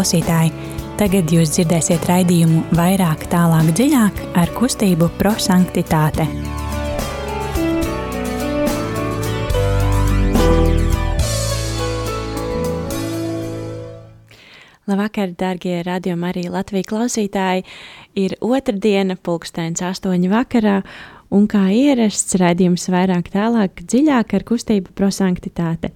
klausītāji! 0.00 0.52
Tagad 0.96 1.28
jūs 1.32 1.50
dzirdēsiet 1.52 2.06
raidījumu 2.08 2.62
vairāk, 2.72 3.26
tālāk, 3.28 3.68
dziļāk 3.76 4.20
ar 4.40 4.52
kustību 4.56 5.10
prosanktitāte. 5.18 6.24
Labvakar, 14.88 15.36
darbie 15.36 15.82
radiokamā 15.84 16.32
arī 16.32 16.48
Latvijas 16.48 16.88
klausītāji! 16.88 17.68
Ir 18.16 18.38
otrdiena, 18.40 19.20
pulkstenis 19.20 19.84
astoņi 19.84 20.32
vakarā, 20.32 20.80
un 21.28 21.44
kā 21.44 21.66
ierasts 21.76 22.40
raidījums 22.40 22.88
vairāk, 22.88 23.28
tālāk, 23.36 23.84
dziļāk 23.84 24.38
ar 24.40 24.48
kustību 24.48 24.96
prosanktitāte. 24.96 25.92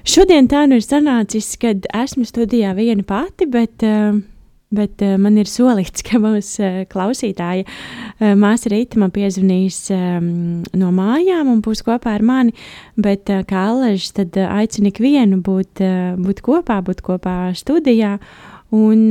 Šodien 0.00 0.46
tā 0.48 0.62
nu 0.68 0.78
ir 0.80 0.84
sanācis, 0.84 1.54
kad 1.60 1.84
esmu 1.92 2.24
studijā 2.24 2.72
viena 2.76 3.04
pati, 3.04 3.44
bet, 3.50 3.82
eh, 3.84 4.16
bet 4.72 5.02
eh, 5.04 5.18
man 5.20 5.36
ir 5.36 5.48
solīts, 5.50 6.00
ka 6.06 6.20
mūsu 6.22 6.62
eh, 6.64 6.78
klausītāja 6.88 7.66
māsa 8.40 8.72
Rīta 8.72 9.00
man 9.00 9.12
piezvanīs 9.12 9.90
no 9.90 10.92
mājām 10.96 11.52
un 11.52 11.60
būs 11.64 11.84
kopā 11.84 12.14
ar 12.16 12.24
mani. 12.24 12.54
Bet 12.96 13.28
kā 13.28 13.66
Alažs, 13.72 14.12
tad 14.16 14.36
aicinu 14.36 14.90
ikvienu 14.92 15.40
būt, 15.44 15.84
būt 16.20 16.42
kopā, 16.44 16.80
būt 16.84 17.04
kopā 17.04 17.36
studijā. 17.56 18.16
Un, 18.76 19.04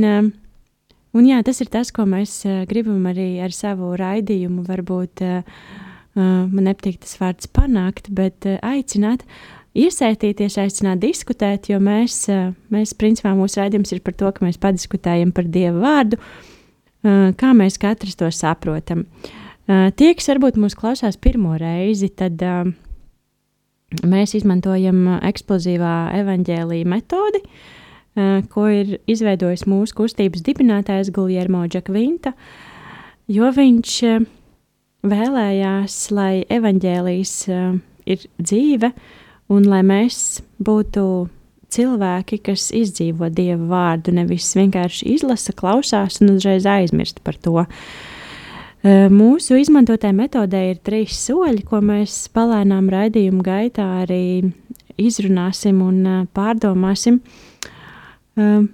un 1.12 1.26
jā, 1.26 1.40
tas 1.46 1.60
ir 1.62 1.70
tas, 1.70 1.90
ko 1.94 2.06
mēs 2.08 2.40
gribam 2.70 3.06
arī 3.10 3.32
ar 3.44 3.54
savu 3.54 3.92
raidījumu. 3.98 4.62
Varbūt 4.66 5.24
man 6.14 6.66
nepatīk 6.66 7.02
tas 7.02 7.18
vārds 7.18 7.50
panākt, 7.50 8.10
bet 8.14 8.46
aicināt 8.46 9.26
iesaistīties, 9.76 10.58
aicināt 10.60 11.00
diskutēt, 11.02 11.70
jo 11.70 11.78
mēs, 11.82 12.24
mēs 12.72 12.94
principā 12.98 13.32
mūsu 13.38 13.60
raidījums 13.62 13.92
ir 13.94 14.02
par 14.04 14.16
to, 14.18 14.30
ka 14.34 14.44
mēs 14.46 14.58
padiskutējam 14.60 15.32
par 15.34 15.46
Dieva 15.50 15.78
vārdu, 15.82 16.18
kā 17.40 17.52
mēs 17.56 17.78
katrs 17.80 18.18
to 18.18 18.30
saprotam. 18.34 19.06
Tie, 19.70 20.10
kas 20.18 20.30
varbūt 20.32 20.58
mūs 20.58 20.74
klausās 20.78 21.18
pirmo 21.22 21.54
reizi, 21.60 22.10
tad 22.10 22.42
mēs 24.06 24.34
izmantojam 24.38 25.06
eksplozīvā 25.20 25.94
evaņģēlīja 26.18 26.90
metodi, 26.90 27.44
ko 28.50 28.66
ir 28.74 28.98
izveidojis 29.10 29.68
mūsu 29.70 30.00
kustības 30.02 30.42
dibinātājs 30.46 31.12
Guljermo 31.14 31.62
Džakvinta, 31.70 32.34
jo 33.30 33.52
viņš 33.54 33.94
vēlējās, 35.06 35.96
lai 36.12 36.32
evaņģēlījis 36.50 37.34
ir 38.10 38.26
dzīve, 38.42 38.90
uh, 38.90 39.18
un 39.50 39.66
lai 39.68 39.82
mēs 39.86 40.40
būtu 40.62 41.04
cilvēki, 41.70 42.40
kas 42.50 42.70
izdzīvo 42.74 43.30
Dieva 43.34 43.66
vārdu, 43.70 44.14
nevis 44.14 44.48
vienkārši 44.58 45.12
izlasa, 45.14 45.54
klausās 45.56 46.20
un 46.22 46.34
uzreiz 46.36 46.66
aizmirst 46.68 47.22
par 47.26 47.38
to. 47.38 47.66
Mūsu 48.82 49.58
izmantotajā 49.60 50.14
metodē 50.16 50.62
ir 50.70 50.80
trīs 50.86 51.18
soļi, 51.26 51.66
ko 51.68 51.82
mēs 51.84 52.22
palēnām 52.32 52.88
raidījuma 52.90 53.44
gaitā 53.44 53.86
arī 54.06 54.22
izrunāsim 55.00 55.82
un 55.84 56.00
pārdomāsim. 56.36 57.20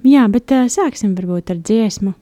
Jā, 0.06 0.28
bet 0.30 0.54
sāksim 0.70 1.16
varbūt 1.19 1.50
ar 1.56 1.58
dziesmu. 1.64 2.14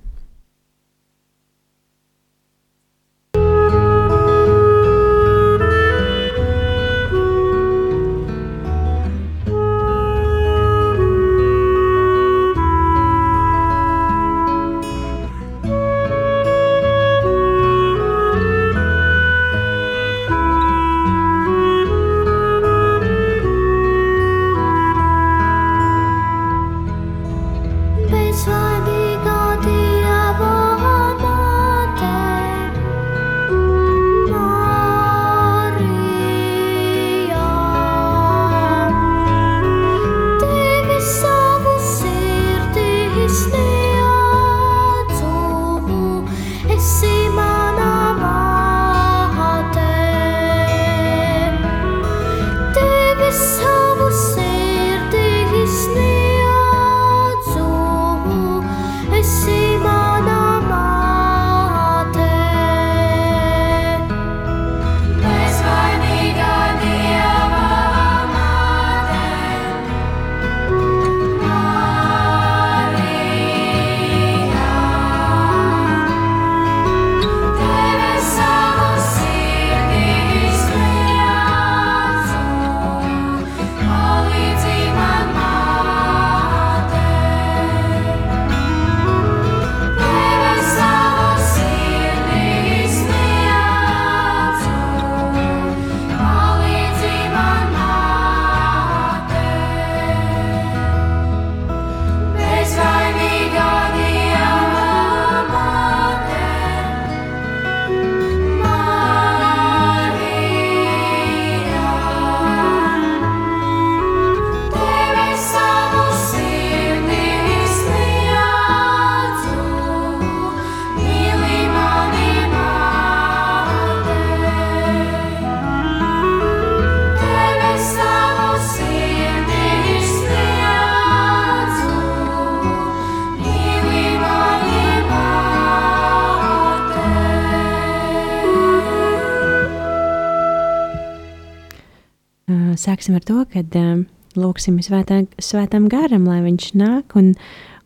Sāksim 142.85 143.17
ar 143.19 143.25
to, 143.25 143.43
ka 143.51 143.63
um, 143.81 144.05
lūksim 144.39 144.81
svētā, 144.85 145.23
svētam 145.43 145.89
garam, 145.93 146.27
lai 146.29 146.41
viņš 146.45 146.73
nāk 146.79 147.17
un, 147.19 147.33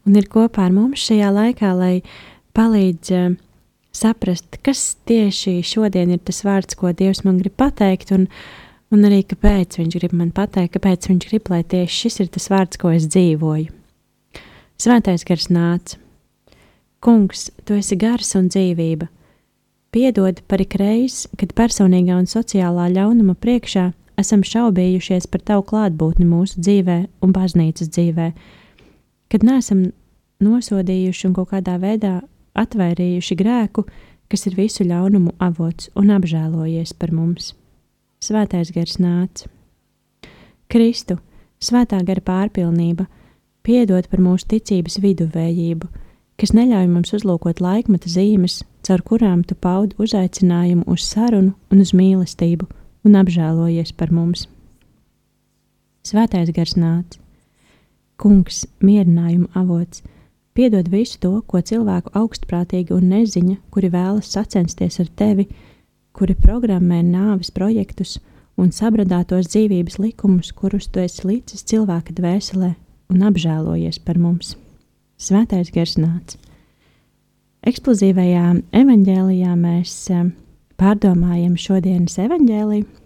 un 0.06 0.18
ir 0.18 0.28
kopā 0.32 0.66
ar 0.68 0.74
mums 0.74 1.04
šajā 1.08 1.30
laikā, 1.34 1.72
lai 1.78 1.92
palīdz 2.56 3.12
uh, 3.14 3.36
saprast, 3.94 4.60
kas 4.64 4.96
tieši 5.08 5.60
šodien 5.66 6.14
ir 6.14 6.22
tas 6.24 6.42
vārds, 6.46 6.78
ko 6.78 6.92
Dievs 6.92 7.24
man 7.26 7.40
grib 7.42 7.56
pateikt, 7.60 8.12
un, 8.16 8.26
un 8.94 9.06
arī 9.08 9.22
kāpēc 9.28 9.78
viņš 9.80 9.98
grib 10.00 10.16
man 10.16 10.32
pateikt, 10.34 10.76
kāpēc 10.76 11.10
viņš 11.10 11.28
grib, 11.30 11.52
lai 11.52 11.62
tieši 11.64 12.04
šis 12.04 12.20
ir 12.24 12.32
tas 12.34 12.48
vārds, 12.52 12.80
ko 12.80 12.92
es 12.94 13.08
dzīvoju. 13.10 13.74
Svētais 14.78 15.24
gars 15.26 15.48
nāca. 15.50 15.98
Kungs, 17.02 17.48
tu 17.66 17.76
esi 17.78 17.98
gars 17.98 18.34
un 18.38 18.48
dzīvība. 18.50 19.06
Piedod 19.94 20.42
par 20.50 20.60
ikreiz, 20.62 21.24
kad 21.38 21.54
personīgā 21.56 22.18
un 22.18 22.26
sociālā 22.30 22.88
ļaunuma 22.92 23.34
priekšā 23.38 23.88
esam 24.18 24.42
šaubījušies 24.46 25.28
par 25.30 25.44
tavu 25.46 25.64
klātbūtni 25.70 26.26
mūsu 26.28 26.60
dzīvē 26.60 26.98
un 27.24 27.34
baznīcas 27.34 27.90
dzīvē, 27.94 28.32
kad 29.32 29.46
neesam 29.46 29.88
nosodījuši 30.44 31.28
un 31.28 31.36
kaut 31.36 31.52
kādā 31.52 31.76
veidā 31.82 32.18
atvairījuši 32.58 33.38
grēku, 33.38 33.84
kas 34.28 34.46
ir 34.48 34.58
visu 34.58 34.84
ļaunumu 34.86 35.34
avots 35.42 35.90
un 35.96 36.12
apžēlojies 36.16 36.94
par 36.98 37.14
mums. 37.14 37.54
Svētais 38.22 38.72
gars 38.74 38.98
nāca. 39.00 39.48
Kristu, 40.68 41.16
svētā 41.62 42.00
gara 42.04 42.20
pārpilnība, 42.24 43.06
piedod 43.64 44.08
par 44.10 44.20
mūsu 44.20 44.50
ticības 44.52 44.98
viduvējību, 45.00 45.88
kas 46.38 46.52
neļauj 46.54 46.90
mums 46.90 47.14
uzlūkot 47.16 47.62
laikmeta 47.64 48.10
zīmes, 48.10 48.60
caur 48.84 49.02
kurām 49.06 49.44
tu 49.46 49.56
paudi 49.56 49.96
uzaicinājumu 50.02 50.84
uz 50.90 51.06
sarunu 51.06 51.54
un 51.72 51.84
uz 51.84 51.94
mīlestību, 51.96 52.68
un 53.08 53.16
apžēlojies 53.16 53.94
par 53.96 54.12
mums. 54.12 54.44
Svētais 56.04 56.52
gars 56.54 56.76
nāc, 56.76 57.16
Kungs, 58.18 58.64
mierinājuma 58.82 59.46
avots, 59.54 60.02
piedod 60.58 60.88
visu 60.90 61.20
to, 61.22 61.36
ko 61.46 61.60
cilvēku 61.62 62.10
augstprātīgi 62.18 62.90
un 62.96 63.12
neziņa, 63.12 63.60
kuri 63.70 63.92
vēlas 63.94 64.32
sacensties 64.34 64.98
ar 64.98 65.10
tevi, 65.20 65.46
kuri 66.18 66.34
programmē 66.34 66.98
nāves 67.06 67.52
projektus 67.54 68.16
un 68.58 68.72
sabradātos 68.74 69.52
dzīvības 69.52 70.00
likumus, 70.02 70.50
kurus 70.50 70.90
tu 70.90 70.98
esi 71.04 71.28
licis 71.30 71.62
cilvēka 71.70 72.16
dvēselē 72.18 72.72
un 73.14 73.24
apžēlojies 73.30 74.02
par 74.02 74.18
mums. 74.18 74.56
Svētais 75.18 75.70
gars 75.74 75.94
nāc. 75.98 76.34
Eksplozīvajā 77.66 78.44
evanģēlijā 78.82 79.54
mēs 79.58 79.94
eh, 80.10 80.26
pārdomājam 80.78 81.54
šodienas 81.58 82.18
evanģēliju. 82.26 82.97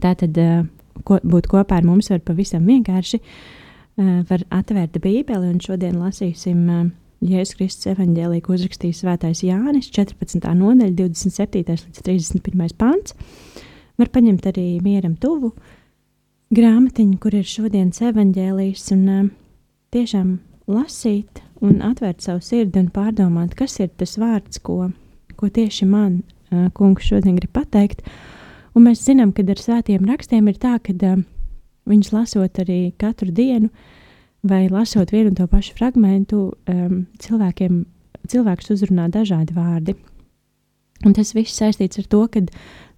Tātad 0.00 0.38
eh, 0.38 0.62
ko, 1.04 1.18
būt 1.24 1.50
kopā 1.50 1.80
ar 1.80 1.86
mums 1.88 2.10
var 2.12 2.22
pavisam 2.24 2.66
vienkārši. 2.68 3.20
Eh, 3.20 4.16
var 4.30 4.46
atvērt 4.60 5.00
Bībeli 5.02 5.50
un 5.50 5.60
šodien 5.62 5.98
lasīsim 6.00 6.92
Jēzus 7.20 7.56
Kristus 7.58 7.90
evanģēliju, 7.92 8.44
ko 8.46 8.54
uzrakstījis 8.56 9.02
Svētais 9.02 9.42
Jānis, 9.44 9.90
14. 9.92 10.40
nodaļa, 10.56 10.94
27. 10.96 11.66
līdz 11.68 12.00
31. 12.06 12.72
pāns. 12.80 13.12
Var 14.00 14.08
paņemt 14.08 14.46
arī 14.48 14.64
mieram 14.80 15.18
tuvu 15.20 15.52
grāmatiņu, 16.56 17.18
kur 17.20 17.36
ir 17.36 17.44
šodienas 17.44 18.00
evanģēlijas, 18.08 18.86
un 18.96 19.02
uh, 19.12 19.28
tiešām 19.92 20.38
lasīt 20.70 21.42
un 21.60 21.82
atvērt 21.84 22.24
savu 22.24 22.40
sirdi 22.44 22.80
un 22.80 22.88
pārdomāt, 22.94 23.52
kas 23.58 23.76
ir 23.82 23.92
tas 24.00 24.16
vārds, 24.20 24.62
ko, 24.64 24.88
ko 25.36 25.50
tieši 25.52 25.88
man 25.90 26.22
uh, 26.22 26.70
kungs 26.72 27.04
šodien 27.10 27.36
grib 27.36 27.52
pateikt. 27.52 28.00
Un 28.74 28.86
mēs 28.86 29.04
zinām, 29.06 29.32
ka 29.34 29.42
ar 29.42 29.60
svētiem 29.60 30.04
rakstiem 30.08 30.50
ir 30.50 30.60
tā, 30.62 30.76
ka 30.82 30.94
uh, 30.94 31.22
viņus 31.90 32.12
lasot 32.14 32.60
arī 32.62 32.92
katru 32.98 33.32
dienu, 33.34 33.70
vai 34.46 34.68
lasot 34.70 35.10
vienu 35.12 35.32
un 35.32 35.40
to 35.40 35.48
pašu 35.50 35.74
fragment, 35.78 36.32
um, 36.32 37.02
cilvēkiem, 37.20 37.82
cilvēks 38.30 38.70
uzrunā 38.76 39.10
dažādi 39.12 39.56
vārdi. 39.56 39.96
Un 41.04 41.16
tas 41.16 41.32
viss 41.34 41.56
saistīts 41.56 41.98
ar 42.00 42.06
to, 42.12 42.26
ka 42.28 42.44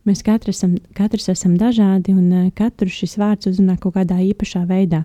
Mēs 0.03 0.25
katrs 0.27 0.59
esam, 0.59 0.75
katrs 0.99 1.29
esam 1.31 1.55
dažādi, 1.59 2.11
un 2.17 2.27
uh, 2.35 2.47
katrs 2.59 2.97
šis 2.99 3.15
vārds 3.21 3.47
uzrunā 3.47 3.77
kaut 3.79 3.95
kādā 3.95 4.19
īpašā 4.33 4.65
veidā. 4.67 5.05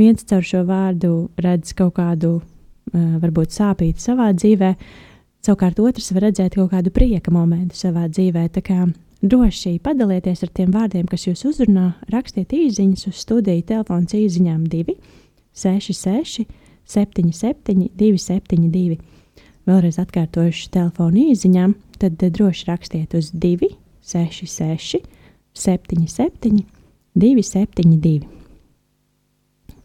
Viens 0.00 0.24
caur 0.24 0.44
šo 0.44 0.62
vārdu 0.64 1.10
redz 1.44 1.74
kaut 1.76 1.98
kādu, 1.98 2.38
uh, 2.40 3.02
varbūt 3.20 3.52
sāpīgu 3.52 4.00
savā 4.00 4.30
dzīvē, 4.32 4.70
savukārt 5.44 5.82
otrs 5.84 6.08
var 6.16 6.30
redzēt 6.30 6.56
kaut 6.56 6.72
kādu 6.72 6.92
prieka 6.94 7.34
momentu 7.34 7.76
savā 7.76 8.06
dzīvē. 8.08 8.46
Tā 8.54 8.64
kā 8.64 8.78
droši 9.24 9.78
padalieties 9.84 10.44
ar 10.44 10.52
tiem 10.54 10.72
vārdiem, 10.74 11.06
kas 11.08 11.26
jūs 11.26 11.44
uzrunā, 11.48 11.94
rakstiet 12.12 12.52
īsiņas 12.54 13.08
uz 13.10 13.22
studiju 13.24 13.64
telefons 13.68 14.14
īsiņām 14.16 14.66
2, 14.70 14.96
66, 15.56 16.44
77, 16.84 17.88
272. 17.96 18.98
Vēlreiz 19.64 19.96
atkārtošu 20.02 20.68
telefonu 20.74 21.30
īsiņām, 21.32 21.72
tad 22.02 22.20
droši 22.20 22.68
rakstiet 22.68 23.16
uz 23.16 23.32
2. 23.32 23.72
66, 24.04 25.00
77, 25.54 26.64
272. 27.16 28.28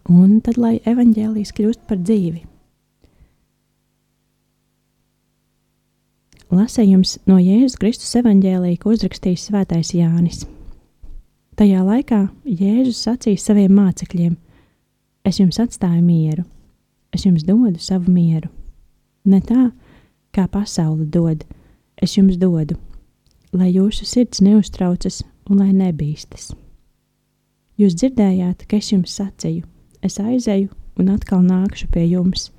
Un 0.09 0.39
tad, 0.43 0.57
lai 0.57 0.79
evaņģēlijas 0.89 1.53
kļūst 1.55 1.85
par 1.87 2.01
dzīvi. 2.01 2.48
Lasējums 6.49 7.19
no 7.29 7.37
Jēzus 7.37 7.77
Kristus 7.77 8.15
evaņģēlīja, 8.21 8.79
ko 8.81 8.95
uzrakstījis 8.95 9.49
Svētais 9.49 9.93
Jānis. 9.93 10.43
Tajā 11.59 11.83
laikā 11.85 12.23
Jēzus 12.45 13.03
sacīja 13.05 13.41
saviem 13.43 13.75
mācekļiem: 13.77 14.35
Es 15.23 15.39
jums 15.39 15.59
atstāju 15.61 16.01
mieru, 16.01 16.47
es 17.13 17.25
jums 17.27 17.45
dodu 17.45 17.77
savu 17.77 18.11
mieru. 18.11 18.49
Ne 19.25 19.41
tā, 19.45 19.69
kā 20.33 20.47
pasaule 20.49 21.05
dod, 21.05 21.43
es 22.01 22.17
jums 22.17 22.39
dodu 22.39 22.79
lai 23.53 23.71
jūsu 23.73 24.05
sirds 24.05 24.41
neuztraucas 24.45 25.23
un 25.49 25.61
lai 25.63 25.71
nebīstas. 25.73 26.51
Jūs 27.79 27.95
dzirdējāt, 27.97 28.65
ka 28.67 28.77
es 28.77 28.91
jums 28.91 29.15
sacīju, 29.17 29.65
es 30.05 30.19
aizēju 30.19 30.69
un 30.99 31.13
atkal 31.13 31.41
nākšu 31.45 31.89
pie 31.93 32.05
jums. 32.09 32.49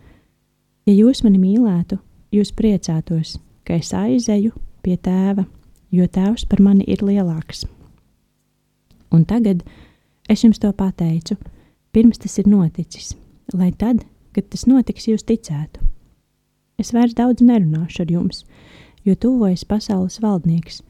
Ja 0.89 0.95
jūs 0.97 1.23
mani 1.27 1.39
mīlētu, 1.39 2.01
jūs 2.35 2.55
priecātos, 2.57 3.37
ka 3.71 3.77
es 3.79 3.93
aizēju 3.95 4.51
pie 4.83 4.97
tēva, 4.99 5.45
jo 5.95 6.07
tēvs 6.11 6.43
par 6.51 6.59
mani 6.59 6.83
ir 6.91 7.05
lielāks. 7.07 7.63
Un 9.15 9.23
tagad 9.31 9.63
es 10.27 10.43
jums 10.43 10.59
to 10.59 10.73
pateicu, 10.75 11.37
pirms 11.95 12.19
tas 12.19 12.35
ir 12.43 12.49
noticis, 12.51 13.13
lai 13.55 13.71
tad, 13.71 14.03
kad 14.35 14.49
tas 14.51 14.67
notiks, 14.67 15.07
jūs 15.07 15.23
ticētu. 15.27 15.87
Es 16.83 16.91
vairs 16.97 17.15
daudz 17.15 17.45
nerunāšu 17.47 18.03
ar 18.03 18.11
jums, 18.11 18.43
jo 19.07 19.15
tuvojas 19.15 19.63
pasaules 19.63 20.19
valdnieks, 20.19 20.81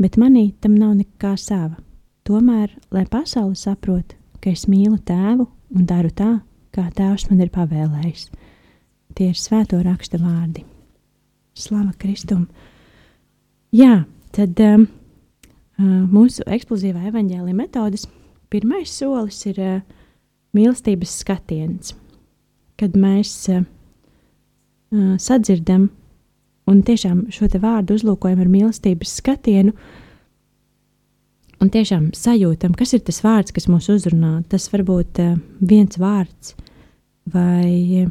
bet 0.00 0.16
manī 0.16 0.54
tam 0.64 0.80
nav 0.80 0.96
nekā 0.96 1.34
sava. 1.36 1.76
Tomēr, 2.24 2.72
lai 2.88 3.04
pasaule 3.04 3.56
saprot, 3.56 4.16
ka 4.40 4.54
es 4.56 4.64
mīlu 4.64 4.96
tēvu 5.04 5.44
un 5.76 5.84
daru 5.84 6.08
tā, 6.08 6.32
kā 6.72 6.88
tēvs 6.88 7.28
man 7.28 7.44
ir 7.44 7.52
pavēlējis. 7.52 8.30
Tie 9.12 9.28
ir 9.28 9.36
svēto 9.36 9.84
raksta 9.84 10.20
vārdi. 10.24 10.64
Slava 11.58 11.92
Kristum! 11.98 12.46
Jā, 13.74 14.04
tad 14.32 14.60
um, 14.64 14.86
uh, 14.86 15.86
mūsu 16.08 16.46
eksplozīvā 16.46 17.08
evaņģēlīja 17.10 17.56
metodas 17.58 18.06
pirmais 18.52 18.92
solis 18.94 19.42
ir 19.50 19.58
uh, 19.60 19.80
mīlestības 20.56 21.18
skatiens, 21.22 21.92
kad 22.80 22.96
mēs 22.96 23.34
uh, 23.52 23.64
uh, 24.94 25.16
sadzirdam 25.20 25.88
un 26.68 26.82
tiešām 26.84 27.26
šo 27.34 27.48
vārdu 27.60 27.98
uzlūkojam 27.98 28.40
ar 28.44 28.52
mīlestības 28.52 29.18
skatienu. 29.20 29.74
Un 31.58 31.72
tiešām 31.74 32.12
sajūtam, 32.14 32.76
kas 32.78 32.94
ir 32.94 33.02
tas 33.02 33.18
vārds, 33.24 33.50
kas 33.50 33.66
mūs 33.66 33.88
uzrunā. 33.90 34.44
Tas 34.48 34.68
var 34.72 34.84
būt 34.86 35.18
uh, 35.24 35.38
viens 35.60 35.98
vārds 35.98 36.54
vai, 37.34 38.06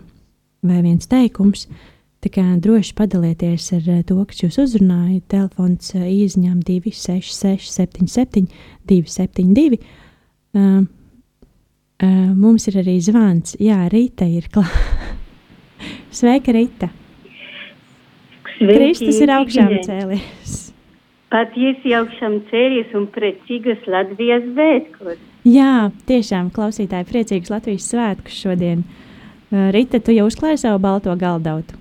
vai 0.62 0.82
viens 0.84 1.08
teikums. 1.08 1.68
Tā 2.18 2.32
kā 2.34 2.44
droši 2.58 2.96
padalieties 2.98 3.70
ar 3.78 3.90
uh, 3.94 4.04
to, 4.08 4.18
kas 4.26 4.42
jūs 4.42 4.58
uzrunāja. 4.64 5.22
Telefons 5.30 5.94
uh, 5.94 6.06
izņem 6.10 6.64
266, 6.66 7.70
77, 7.76 8.48
272. 8.90 9.78
Uh, 10.58 10.82
uh, 12.02 12.10
mums 12.34 12.66
ir 12.72 12.80
arī 12.82 12.98
zvans. 13.06 13.54
Jā, 13.62 13.84
Rīta 13.94 14.26
ir 14.26 14.50
klāta. 14.50 15.14
Sveika, 16.18 16.56
Rīta! 16.58 16.90
Sveiki, 18.58 18.74
Kristus 18.74 19.22
ir 19.22 19.36
augšām 19.38 19.78
cēlies. 19.86 20.60
Patiesi 21.30 21.94
augšām 21.94 22.42
cēlies 22.50 22.94
un 22.98 23.10
priecīgas 23.14 23.86
Latvijas 23.86 24.46
svētkus. 24.56 25.26
Jā, 25.46 25.90
tiešām 26.10 26.50
klausītāji 26.56 27.06
priecīgas 27.12 27.54
Latvijas 27.54 27.92
svētkus 27.94 28.42
šodien. 28.42 28.88
Uh, 29.52 29.70
Rita, 29.76 30.02
tu 30.02 30.16
jau 30.16 30.26
uzklāji 30.32 30.66
savu 30.66 30.82
balto 30.82 31.14
galdautu? 31.20 31.78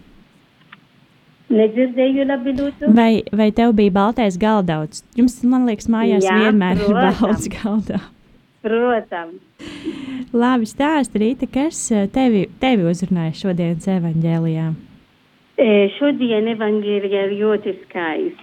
Nedzirdēju 1.46 2.24
labi 2.26 2.56
lūdzu. 2.58 2.90
Vai, 2.96 3.22
vai 3.30 3.52
tev 3.54 3.76
bija 3.78 3.94
baltais 3.94 4.38
galdauts? 4.40 5.04
Jums, 5.14 5.38
man 5.46 5.68
liekas, 5.68 5.86
mājās 5.92 6.26
Jā, 6.26 6.40
vienmēr 6.42 6.80
protams. 6.80 7.12
ir 7.14 7.20
balts 7.22 7.50
galdauts. 7.54 8.08
Protams. 8.66 9.68
Labi, 10.34 10.66
stāsti, 10.66 11.20
Rīta, 11.22 11.46
kas 11.46 11.78
uh, 11.94 12.08
tevi, 12.10 12.48
tevi 12.58 12.88
uzrunāja 12.90 13.36
šodienas 13.38 13.86
evaņģēlijā? 13.94 14.66
Šodien 15.96 16.50
evangelija 16.52 17.28
ir 17.28 17.38
ļoti 17.38 17.72
skaists. 17.84 18.42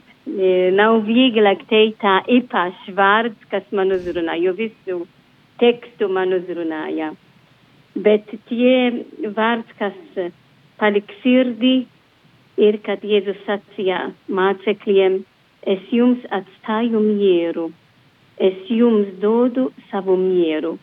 Nav 0.73 1.01
vieglāk 1.03 1.65
teikt 1.69 1.99
tā 2.01 2.21
īpašs 2.31 2.87
vārds, 2.95 3.37
kas 3.51 3.65
man 3.75 3.91
uzrunā, 3.91 4.37
jo 4.39 4.53
visu 4.55 5.03
tekstu 5.61 6.07
man 6.09 6.31
uzrunāja. 6.33 7.11
Bet 7.93 8.31
tie 8.47 9.03
vārds, 9.35 9.75
kas 9.77 10.31
paliks 10.79 11.19
sirdī, 11.21 11.83
ir, 12.57 12.79
kad 12.85 13.03
Jēzus 13.03 13.39
sacīja 13.47 14.01
mācekļiem, 14.27 15.21
es 15.73 15.87
jums 15.91 16.25
atstāju 16.29 16.99
mieru, 17.03 17.71
es 18.37 18.59
jums 18.69 19.13
dodu 19.21 19.69
savu 19.91 20.17
mieru, 20.19 20.77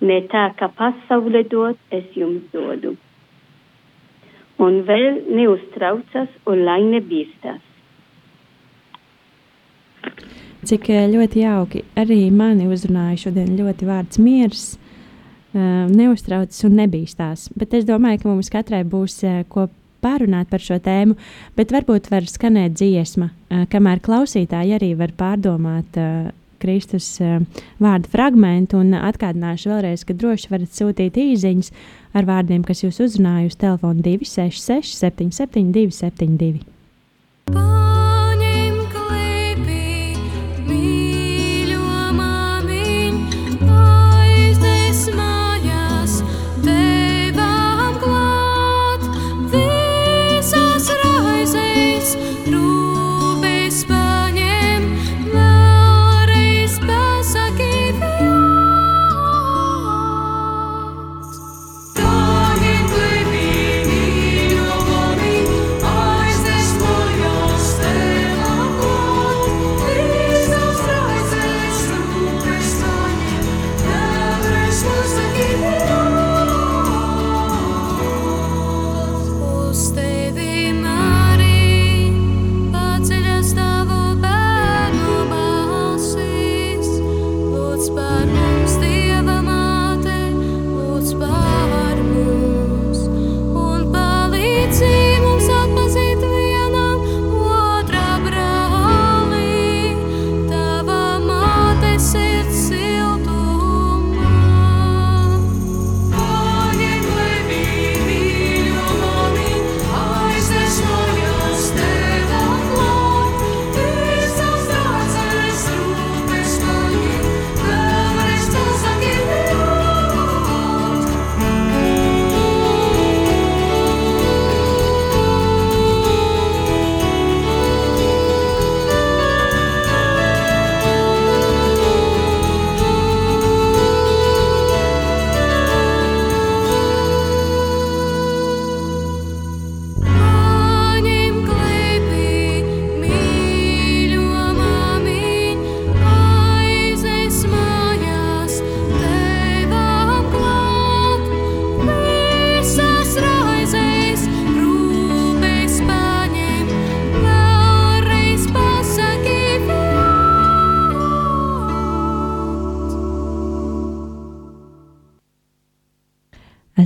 ne 0.00 0.20
tā, 0.32 0.50
kā 0.58 0.70
pasaule 0.76 1.46
dod, 1.50 1.80
es 1.90 2.06
jums 2.14 2.44
dodu 2.52 2.96
un 4.62 4.80
vēl 4.88 5.22
neuztraucas 5.36 6.32
un 6.48 6.64
lai 6.64 6.80
nebīstas. 6.86 7.62
Cik 10.66 10.88
eh, 10.90 11.04
ļoti 11.12 11.44
jauki 11.44 11.84
arī 11.98 12.26
mani 12.34 12.66
uzrunāja 12.70 13.26
šodien 13.26 13.54
ļoti 13.58 13.88
vārds 13.88 14.20
miers. 14.22 14.66
neuztraucas 15.56 16.64
un 16.68 16.74
nebīstās. 16.76 17.46
Bet 17.56 17.72
es 17.72 17.86
domāju, 17.88 18.18
ka 18.20 18.28
mums 18.28 18.50
katrai 18.52 18.82
būs 18.84 19.22
ko 19.48 19.70
pārunāt 20.06 20.50
par 20.52 20.62
šo 20.62 20.78
tēmu, 20.82 21.18
bet 21.58 21.74
varbūt 21.74 22.10
var 22.14 22.30
skanēt 22.30 22.78
dziesma, 22.78 23.32
kamēr 23.72 24.02
klausītāji 24.06 24.78
arī 24.78 24.94
var 24.98 25.14
pārdomāt 25.18 25.98
Kristus 26.62 27.08
vārdu 27.82 28.10
fragment 28.12 28.74
un 28.76 28.94
atgādināšu 28.96 29.72
vēlreiz, 29.72 30.04
ka 30.08 30.16
droši 30.16 30.52
varat 30.52 30.72
sūtīt 30.72 31.18
īsiņas 31.20 31.72
ar 32.16 32.28
vārdiem, 32.28 32.64
kas 32.66 32.84
jūs 32.84 33.02
uzrunāja 33.08 33.50
uz 33.50 33.58
telefonu 33.60 34.04
266 34.06 34.96
77 35.02 35.74
272. 35.76 37.85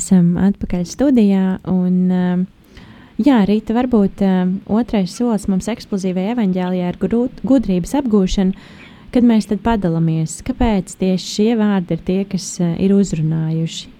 Esam 0.00 0.34
atpakaļ 0.40 0.86
studijā. 0.88 1.44
Un, 1.70 1.96
uh, 2.10 2.82
jā, 3.20 3.38
Rīta, 3.48 3.76
varbūt 3.76 4.24
uh, 4.26 4.42
otrais 4.80 5.14
solis 5.14 5.46
mums 5.52 5.70
eksplozīvajā 5.70 6.34
evaņģēlijā 6.34 6.90
ir 6.90 7.00
gudrības 7.46 7.96
apgūšana, 8.00 8.66
kad 9.14 9.26
mēs 9.26 9.50
tad 9.52 9.62
padalāmies. 9.66 10.40
Kāpēc 10.46 10.96
tieši 11.00 11.32
šie 11.36 11.48
vārdi 11.60 11.96
ir 11.96 12.04
tie, 12.10 12.20
kas 12.32 12.52
uh, 12.62 12.74
ir 12.82 12.96
uzrunājuši? 12.96 13.96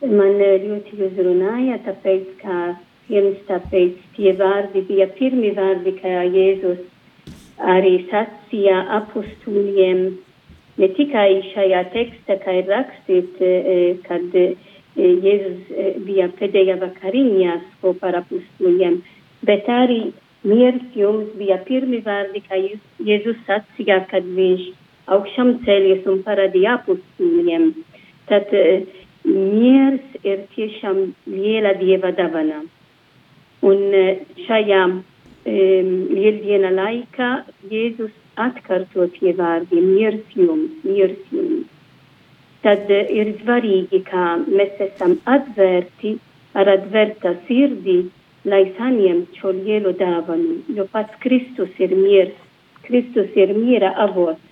Man 0.00 0.38
ļoti 0.40 0.96
uzrunāja, 0.96 1.76
tāpēc, 1.84 2.28
ka 2.40 2.60
pirms 3.10 3.42
tāpēc 3.48 3.98
tie 4.16 4.32
vārdi 4.38 4.84
bija 4.88 5.10
pirmi 5.18 5.50
vārdi, 5.56 5.92
kā 5.98 6.22
Jēzus 6.24 6.80
arī 7.60 8.06
sacīja 8.08 8.78
apustūļiem, 9.00 10.02
ne 10.80 10.88
tikai 10.96 11.28
šajā 11.50 11.82
tekstā, 11.94 12.38
kā 12.44 12.56
ir 12.62 12.70
rakstīts, 12.70 13.42
kad 14.06 14.36
Jēzus 14.98 16.02
bija 16.06 16.26
pēdējā 16.40 16.76
vakariņās 16.80 17.62
kopā 17.82 18.10
ar 18.10 18.20
apustuliem, 18.24 19.00
bet 19.46 19.68
arī 19.70 20.00
miers 20.42 20.82
jums 20.96 21.30
bija 21.38 21.60
pirmi 21.68 22.00
vārdi, 22.06 22.42
kā 22.48 22.58
Jēzus 23.06 23.38
sacīja, 23.46 24.00
kad 24.10 24.24
viņš 24.24 24.66
augšām 25.14 25.60
cēlies 25.66 26.06
un 26.10 26.22
parādīja 26.26 26.78
apustuliem. 26.80 27.70
Tad 28.30 28.50
miers 29.24 30.20
ir 30.22 30.44
tiešām 30.54 31.14
liela 31.26 31.74
dieva 31.80 32.12
dāvana. 32.16 32.62
Un 33.62 33.82
šajā 34.46 34.84
um, 34.88 35.02
lieldiena 36.14 36.70
laikā 36.76 37.30
Jēzus 37.70 38.14
atkārto 38.40 39.06
tie 39.18 39.34
vārdi 39.36 39.82
miers 39.84 40.36
jums, 40.36 40.72
miers 40.86 41.18
jums 41.34 41.69
tad 42.64 42.90
eh, 42.92 43.08
ir 43.20 43.34
svarīgi, 43.40 44.02
ka 44.08 44.24
mēs 44.46 44.80
esam 44.88 45.16
atvērti 45.28 46.16
ar 46.58 46.68
atvērta 46.74 47.34
sirdī, 47.46 48.00
lai 48.44 48.62
saņemtu 48.76 49.40
šo 49.40 49.52
lielu 49.56 49.92
dāvanu, 50.00 50.60
jo 50.76 50.86
pats 50.92 51.16
Kristus 51.24 51.72
ir 51.78 51.94
miers, 51.96 52.36
Kristus 52.86 53.32
ir 53.36 53.52
miera 53.56 53.92
avots. 54.06 54.42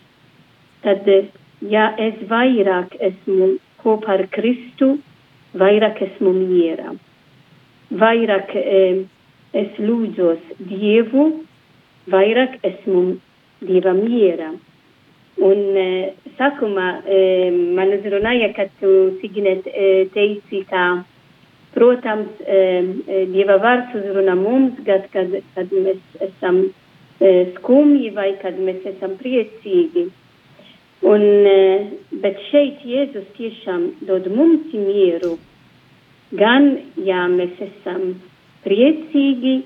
Tad, 0.85 1.09
eh, 1.09 1.29
ja 1.61 1.91
es 1.99 2.21
vairāk 2.31 2.97
esmu 3.11 3.57
kopā 3.83 4.19
ar 4.19 4.27
Kristu, 4.35 4.97
vairāk 5.59 6.03
esmu 6.09 6.35
miera. 6.37 6.95
Vairāk 7.91 8.55
eh, 8.61 9.05
es 9.57 9.81
lūdzos 9.81 10.57
Dievu, 10.71 11.31
vairāk 12.13 12.61
esmu 12.63 13.05
Dieva 13.65 13.95
miera. 13.97 14.53
Un 15.39 15.61
uh, 15.79 16.31
sākumā 16.39 16.87
uh, 16.99 17.59
man 17.77 17.93
uzrunāja, 17.95 18.51
ka 18.57 18.67
tu, 18.81 18.91
Signet, 19.21 19.69
uh, 19.71 20.09
teici, 20.15 20.65
ka, 20.71 21.05
protams, 21.77 22.41
Dieva 23.31 23.59
vārds 23.63 23.93
uzrunā 23.95 24.35
mums, 24.35 24.81
kad, 24.87 25.05
kad, 25.13 25.35
kad 25.55 25.75
mēs 25.85 26.01
esam 26.25 26.63
skumji 27.59 28.09
vai 28.17 28.33
kad 28.41 28.57
mēs 28.59 28.87
esam 28.89 29.15
priecīgi. 29.21 30.09
Un, 31.07 31.23
bet 32.25 32.41
šeit 32.49 32.83
Jēzus 32.89 33.29
tiešām 33.37 33.85
dod 34.09 34.27
mums 34.33 34.73
mieru, 34.75 35.37
gan, 36.41 36.73
ja 37.05 37.29
mēs 37.31 37.61
esam 37.69 38.17
priecīgi, 38.65 39.61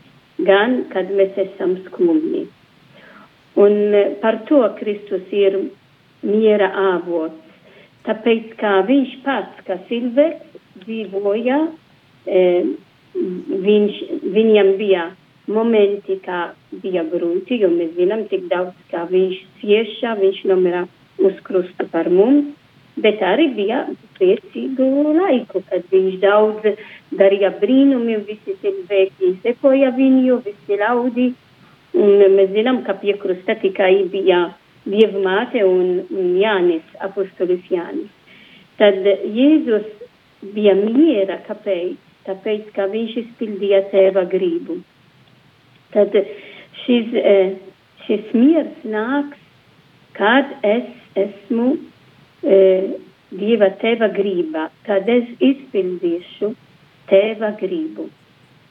gan, 0.45 0.83
kad 0.93 1.09
mēs 1.17 1.39
esam 1.47 1.79
skumji. 1.87 2.45
Un 3.61 3.95
e, 3.95 4.05
par 4.23 4.43
to 4.49 4.63
Kristus 4.79 5.29
ir 5.33 5.59
miera 6.23 6.71
avots. 6.95 7.39
Tāpēc, 8.07 8.55
kā 8.59 8.81
viņš 8.89 9.19
pats, 9.27 9.61
kā 9.67 9.77
cilvēks, 9.89 10.57
dzīvoja, 10.83 11.59
e, 12.27 12.41
viņš, 13.67 14.01
viņam 14.35 14.73
bija 14.81 15.11
momenti, 15.53 16.17
kā 16.25 16.53
bija 16.83 17.05
grūti, 17.13 17.61
jo 17.63 17.71
mēs 17.71 17.93
zinām, 17.99 18.25
cik 18.31 18.49
daudz, 18.51 18.75
kā 18.91 19.05
viņš 19.11 19.39
cieša, 19.61 20.17
viņš 20.19 20.43
nomira 20.51 20.87
uz 21.23 21.39
krustu 21.47 21.87
par 21.93 22.09
mums, 22.11 22.51
bet 23.03 23.23
arī 23.25 23.49
bija 23.57 23.85
priecīgu 24.19 24.89
laiku, 25.17 25.63
kad 25.69 25.87
viņš 25.93 26.19
daudz 26.23 26.67
darīja 27.19 27.53
brīnumi, 27.61 28.19
visi 28.27 28.57
cilvēki 28.63 29.37
sekoja 29.45 29.93
viņu, 29.97 30.43
visi 30.47 30.79
laudi 30.81 31.33
Un 31.99 32.37
mēs 32.37 32.53
zinām, 32.55 32.83
ka 32.87 32.97
pie 33.01 33.17
krusta 33.21 33.57
tikai 33.61 34.09
bija 34.13 34.47
Dieva 34.83 35.21
māte 35.23 35.61
un, 35.63 36.01
un 36.11 36.31
Jānis, 36.41 36.87
apustulis 37.05 37.63
Jānis. 37.71 38.11
Tad 38.81 39.05
Jēzus 39.07 39.85
bija 40.55 40.75
miera, 40.79 41.37
kāpēc? 41.47 42.01
Tāpēc, 42.27 42.67
ka 42.75 42.87
viņš 42.91 43.15
izpildīja 43.19 43.83
tēva 43.91 44.25
gribu. 44.31 44.79
Tad 45.95 46.15
šis, 46.85 47.15
eh, 47.19 47.55
šis 48.07 48.35
miers 48.35 48.85
nāks, 48.87 49.39
kad 50.19 50.53
es 50.63 50.91
esmu 51.17 51.77
e, 52.43 52.59
Dieva 53.33 53.71
tēva 53.81 54.11
gribā, 54.13 54.67
kad 54.85 55.07
es 55.09 55.29
izpildīšu 55.41 56.51
tēva 57.09 57.55
gribu. 57.57 58.11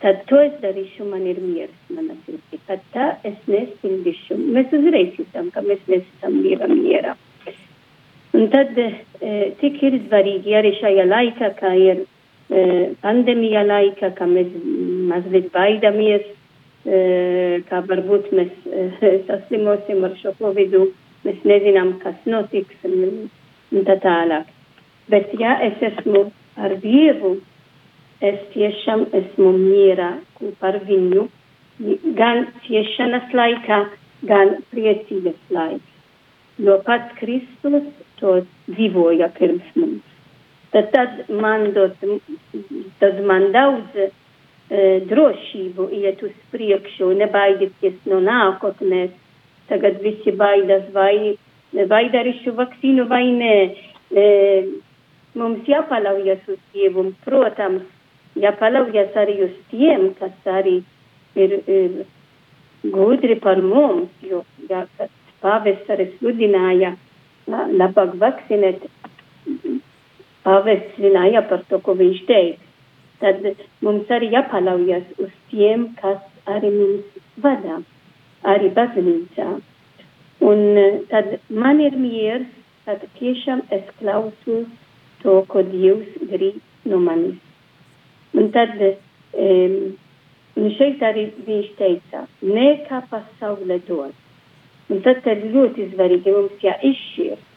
Tad 0.02 0.24
to 0.30 0.40
es 0.42 0.54
darīšu, 0.64 1.06
man 1.12 1.28
ir 1.30 1.38
miers, 1.44 1.74
mana 1.94 2.16
sirdī. 2.26 2.58
Tad 2.66 2.82
tā 2.94 3.08
es 3.28 3.36
nespildīšu. 3.46 4.38
Mēs 4.56 4.72
uzreiz 4.74 5.20
jūtam, 5.20 5.52
ka 5.54 5.62
mēs 5.66 5.84
nesam 5.92 6.40
Dieva 6.42 6.70
mierā. 6.72 7.14
Un 8.34 8.48
tad 8.50 8.78
e, 8.80 8.88
tik 9.60 9.78
ir 9.84 10.00
svarīgi 10.08 10.56
arī 10.58 10.72
šajā 10.80 11.06
laikā, 11.06 11.52
kā 11.60 11.74
ir 11.78 12.02
e, 12.02 12.64
pandēmija 13.04 13.62
laikā, 13.68 14.14
ka 14.18 14.26
mēs 14.32 14.50
mazliet 15.12 15.52
baidamies, 15.54 16.26
e, 16.88 17.62
kā 17.70 17.84
varbūt 17.92 18.32
mēs 18.40 18.56
e, 19.06 19.14
saslimosim 19.28 20.02
ar 20.08 20.18
šo 20.24 20.34
covidu 20.40 20.88
mēs 21.28 21.46
nezinām, 21.46 21.98
kas 22.02 22.18
notiks 22.26 22.90
un, 22.90 23.28
un 23.70 23.86
tā 23.86 24.00
tālāk. 24.02 24.50
Bet 25.12 25.36
ja 25.38 25.60
es 25.68 25.78
esmu 25.92 26.30
ar 26.58 26.74
Dievu, 26.82 27.36
es 28.22 28.42
tiešām 28.54 29.08
esmu 29.18 29.52
mierā 29.58 30.12
par 30.62 30.78
viņu, 30.88 31.28
gan 32.18 32.46
ciešanas 32.66 33.34
laikā, 33.34 33.80
gan 34.30 34.60
priecības 34.74 35.40
laikā. 35.50 35.88
Jo 36.62 36.78
pats 36.86 37.16
Kristus 37.18 37.88
to 38.20 38.42
dzīvoja 38.70 39.32
pirms 39.38 39.70
mums. 39.76 40.04
Tad, 40.72 40.92
tad 40.94 41.32
man 41.42 41.72
dod, 41.76 41.98
tad 43.02 43.18
man 43.28 43.50
daudz 43.56 43.98
e, 43.98 44.10
drošību 45.10 45.88
iet 45.98 46.22
uz 46.24 46.36
priekšu, 46.54 47.10
nebaidieties 47.20 47.98
no 48.12 48.22
nākotnes, 48.24 49.16
tagad 49.72 49.98
visi 50.06 50.32
baidās, 50.38 50.86
vai, 50.96 51.34
vai 51.92 52.04
darīšu 52.14 52.54
vakcīnu 52.60 53.08
vai 53.10 53.26
nē. 53.36 53.58
E, 54.12 54.28
mums 55.36 55.68
jāpaļaujas 55.68 56.48
uz 56.52 56.62
Dievu, 56.76 57.10
protams, 57.26 57.84
jāpaļaujas 58.40 59.16
arī 59.20 59.38
uz 59.48 59.54
tiem, 59.72 60.12
kas 60.20 60.50
arī 60.50 60.82
ir, 61.36 61.58
ir 61.68 62.92
gudri 62.94 63.38
par 63.42 63.62
mums, 63.62 64.10
jo, 64.26 64.44
ja, 64.70 64.86
pāvests 65.42 65.90
arī 65.92 66.08
sludināja, 66.18 66.96
labāk 67.52 68.16
vakcinēt, 68.22 68.86
pāvests 70.46 71.00
zināja 71.02 71.44
par 71.50 71.66
to, 71.70 71.82
ko 71.84 71.98
viņš 71.98 72.26
teica. 72.30 72.68
Tad 73.22 73.44
mums 73.86 74.10
arī 74.10 74.32
jāpaļaujas 74.34 75.20
uz 75.22 75.34
tiem, 75.52 75.92
kas 76.00 76.22
arī 76.50 76.72
mums 76.74 77.20
vadā 77.44 77.82
arī 78.50 78.72
baznīcā. 78.74 79.50
Un 80.42 80.62
eh, 80.82 80.98
tad 81.12 81.38
man 81.54 81.82
ir 81.86 81.98
miers, 82.02 82.48
tad 82.88 83.04
tiešām 83.20 83.62
es 83.70 83.86
klausos 84.00 84.66
to, 85.22 85.36
ko 85.52 85.62
Dievs 85.70 86.18
grib 86.32 86.58
no 86.90 86.98
manis. 86.98 87.38
Un 88.38 88.52
tad 88.56 88.76
um, 88.82 89.78
un 90.60 90.74
šeit 90.78 91.04
arī 91.04 91.28
viņš 91.48 91.72
teica, 91.80 92.26
ne 92.42 92.68
kā 92.88 93.02
pasaule 93.12 93.80
dod. 93.88 94.14
Un 94.92 95.02
tad 95.06 95.26
ir 95.32 95.48
ļoti 95.54 95.92
svarīgi 95.94 96.36
mums 96.36 96.64
jāizšķir 96.64 97.48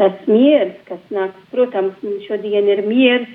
tas 0.00 0.20
miers, 0.30 0.76
kas 0.88 1.00
nāks. 1.12 1.40
Protams, 1.52 1.96
mums 2.04 2.24
šodien 2.28 2.68
ir 2.72 2.84
miers, 2.86 3.28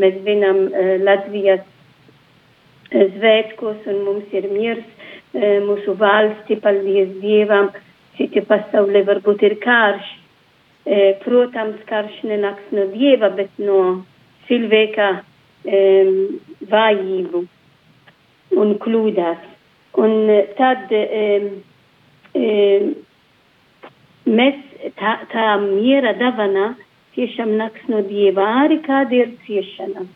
mēs 0.00 0.16
zinām 0.26 0.64
uh, 0.66 0.94
Latvijas 1.04 1.62
uh, 1.62 3.04
svētkos 3.18 3.86
un 3.92 4.00
mums 4.06 4.32
ir 4.34 4.48
miers 4.50 4.86
E, 5.36 5.58
mūsu 5.60 5.92
valsti, 6.00 6.56
paldies 6.64 7.10
Dievam, 7.20 7.68
citi 8.16 8.40
pasaulē 8.48 9.04
varbūt 9.04 9.44
ir 9.44 9.58
karš. 9.60 10.06
E, 10.88 11.00
protams, 11.20 11.82
karš 11.88 12.22
nenāks 12.30 12.70
no 12.72 12.86
Dieva, 12.94 13.28
bet 13.36 13.52
no 13.60 14.06
cilvēka 14.48 15.10
e, 15.68 15.82
vājību 16.72 17.44
un 18.58 18.74
kļūdās. 18.82 19.46
Un 19.98 20.12
tad 20.58 20.92
mēs 24.28 24.58
tā, 24.98 25.14
tā 25.32 25.46
miera 25.62 26.12
davana 26.18 26.68
tiešām 27.16 27.56
nāks 27.58 27.88
no 27.90 28.02
Dieva, 28.06 28.46
arī 28.64 28.78
kāda 28.84 29.16
ir 29.16 29.32
ciešana. 29.46 30.06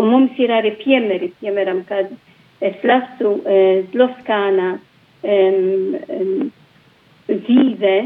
Un 0.00 0.08
mums 0.08 0.38
ir 0.40 0.52
arī 0.54 0.72
piemēri, 0.80 1.32
piemēram, 1.42 1.82
kad 1.88 2.08
Slastu 2.80 3.34
Zloskāna 3.92 4.70
dzīve, 7.28 7.96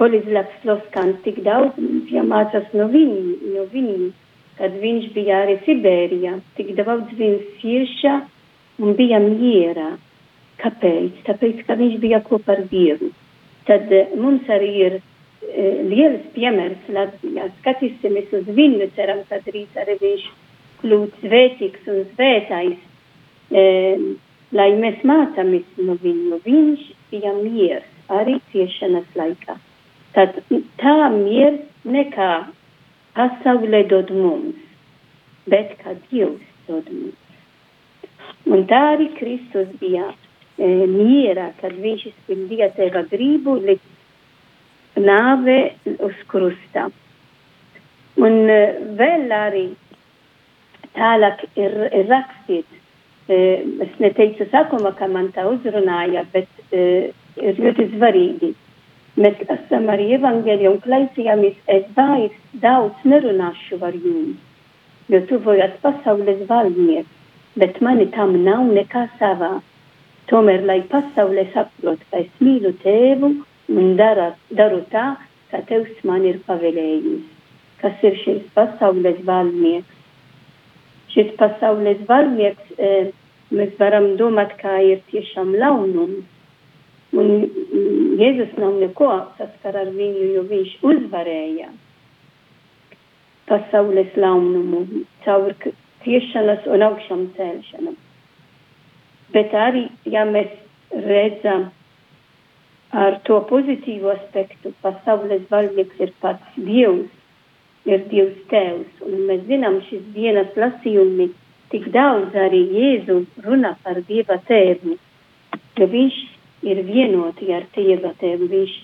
Bolizlavs 0.00 0.56
Sloskāns 0.64 1.20
tik 1.26 1.38
daudz 1.46 1.78
jāmācās 2.10 2.72
no 2.74 2.88
viņa, 2.90 3.20
no 3.54 3.66
viņa, 3.70 4.10
kad 4.60 4.76
viņš 4.76 5.10
bija 5.16 5.42
arī 5.46 5.56
Sibērijā, 5.64 6.36
tik 6.58 6.74
daudz 6.76 7.12
viņš 7.16 7.44
cieša 7.62 8.16
un 8.84 8.96
bija 8.98 9.20
mierā. 9.24 9.94
Kāpēc? 10.60 11.22
Tāpēc, 11.24 11.62
ka 11.64 11.78
viņš 11.80 11.96
bija 12.02 12.20
kopā 12.26 12.58
ar 12.58 12.66
Dievu. 12.68 13.08
Tad 13.64 13.88
mums 14.20 14.48
arī 14.52 14.70
ir 14.84 14.98
liels 15.88 16.26
piemērs 16.34 16.90
Latvijā. 16.92 17.48
Skatīsimies 17.60 18.32
uz 18.36 18.50
viņu, 18.58 18.90
ceram, 18.96 19.22
ka 19.30 19.40
drīz 19.46 19.80
arī 19.80 19.96
viņš 20.02 20.26
kļūt 20.82 21.16
svētīgs 21.24 21.88
un 21.92 22.04
svētais, 22.12 22.76
e, 23.50 23.64
lai 24.52 24.68
mēs 24.76 25.02
mācāmies 25.08 25.80
no 25.80 25.96
viņu. 26.02 26.40
Viņš 26.44 26.86
bija 27.10 27.32
miers 27.40 27.88
arī 28.12 28.38
ciešanas 28.52 29.08
laikā. 29.16 29.56
Tad 30.14 30.40
tā 30.80 30.96
miers 31.16 31.60
nekā 31.88 32.32
pasaulē 33.16 33.84
dod 33.90 34.10
mums, 34.14 34.58
bet 35.50 35.76
kā 35.82 35.96
Dievs 36.10 36.46
dod 36.68 36.88
mums. 36.92 37.18
Un 38.50 38.64
tā 38.70 38.80
arī 38.94 39.10
Kristus 39.18 39.68
bija 39.80 40.08
e, 40.10 40.68
mierā, 40.90 41.50
kad 41.60 41.76
viņš 41.76 42.06
izpildīja 42.10 42.70
teva 42.78 43.04
gribu 43.10 43.58
līdz 43.60 45.00
nāve 45.04 45.58
uz 46.00 46.24
krusta. 46.30 46.88
Un 48.20 48.38
e, 48.50 48.60
vēl 48.98 49.30
arī 49.36 49.66
tālāk 50.96 51.44
ir, 51.54 51.76
ir 51.90 52.10
rakstīts. 52.10 52.76
Es 53.30 53.92
neteicu 54.02 54.42
sākumā, 54.50 54.90
ka 54.98 55.06
man 55.06 55.28
tā 55.30 55.44
uzrunāja, 55.46 56.24
bet 56.32 56.48
ir 56.74 57.60
ļoti 57.62 57.84
svarīgi. 57.92 58.48
Mēs 59.20 59.40
esam 59.54 59.88
arī 59.92 60.06
evaņģēļi 60.16 60.68
un 60.70 60.78
klausījāmies, 60.84 61.56
es 61.68 61.88
vairs 61.96 62.36
daudz 62.62 63.04
nerunāšu 63.12 63.80
ar 63.84 63.96
jums, 63.96 64.38
jo 65.12 65.20
tuvojas 65.28 65.74
pasaules 65.82 66.40
valnieks, 66.48 67.10
bet 67.60 67.80
mani 67.84 68.08
tam 68.16 68.36
nav 68.46 68.64
nekā 68.78 69.06
savā. 69.20 69.58
Tomēr, 70.30 70.64
lai 70.64 70.80
pasaulē 70.88 71.48
saprot, 71.52 72.02
ka 72.10 72.24
es 72.24 72.30
mīlu 72.40 72.72
tēvu 72.84 73.32
un 73.76 73.94
dara, 73.98 74.30
daru 74.50 74.84
tā, 74.94 75.06
kā 75.50 75.62
tevs 75.68 76.04
man 76.06 76.24
ir 76.24 76.38
pavēlējis, 76.46 77.24
kas 77.82 78.04
ir 78.06 78.20
šis 78.24 78.44
pasaules 78.54 79.18
valnieks 79.26 79.96
šis 81.14 81.32
pasaules 81.38 82.02
varnieks, 82.08 82.74
e, 82.78 83.10
mēs 83.54 83.74
varam 83.80 84.14
domāt, 84.20 84.54
kā 84.60 84.78
ir 84.86 85.02
tiešām 85.10 85.54
launums. 85.58 86.26
Un 87.10 87.30
mm, 87.42 88.18
Jēzus 88.20 88.52
nav 88.60 88.76
neko 88.78 89.10
saskar 89.38 89.80
ar 89.80 89.88
viņu, 89.94 90.26
jo 90.36 90.44
viņš 90.46 90.76
uzvarēja 90.92 91.70
pasaules 93.50 94.14
launumu 94.14 94.84
caur 95.24 95.56
ciešanas 96.04 96.68
un 96.70 96.86
augšām 96.86 97.26
celšanām. 97.34 97.96
Bet 99.34 99.54
arī, 99.54 99.88
ja 100.06 100.22
mēs 100.26 100.52
redzam 100.90 101.68
ar 102.90 103.18
to 103.26 103.40
pozitīvu 103.50 104.10
aspektu, 104.14 104.72
pasaules 104.82 105.42
valdnieks 105.50 105.98
ir 106.02 106.14
pats 106.22 106.56
Dievs, 106.56 107.10
ir 107.90 108.06
Dievs 108.10 108.40
Tēvs. 108.50 109.02
Un 109.06 109.26
mēs 109.28 109.46
zinām 109.50 109.78
šis 109.88 110.02
dienas 110.14 110.54
lasījumi 110.58 111.30
tik 111.74 111.90
daudz 111.94 112.34
arī 112.34 112.64
Jēzu 112.74 113.22
runā 113.46 113.76
par 113.84 114.02
Dieva 114.06 114.38
Tēvu, 114.46 114.98
jo 115.78 115.86
viņš 115.90 116.18
ir 116.62 116.82
vienoti 116.86 117.50
ar 117.54 117.66
Dieva 117.74 118.12
Tēvu, 118.20 118.48
viņš 118.50 118.74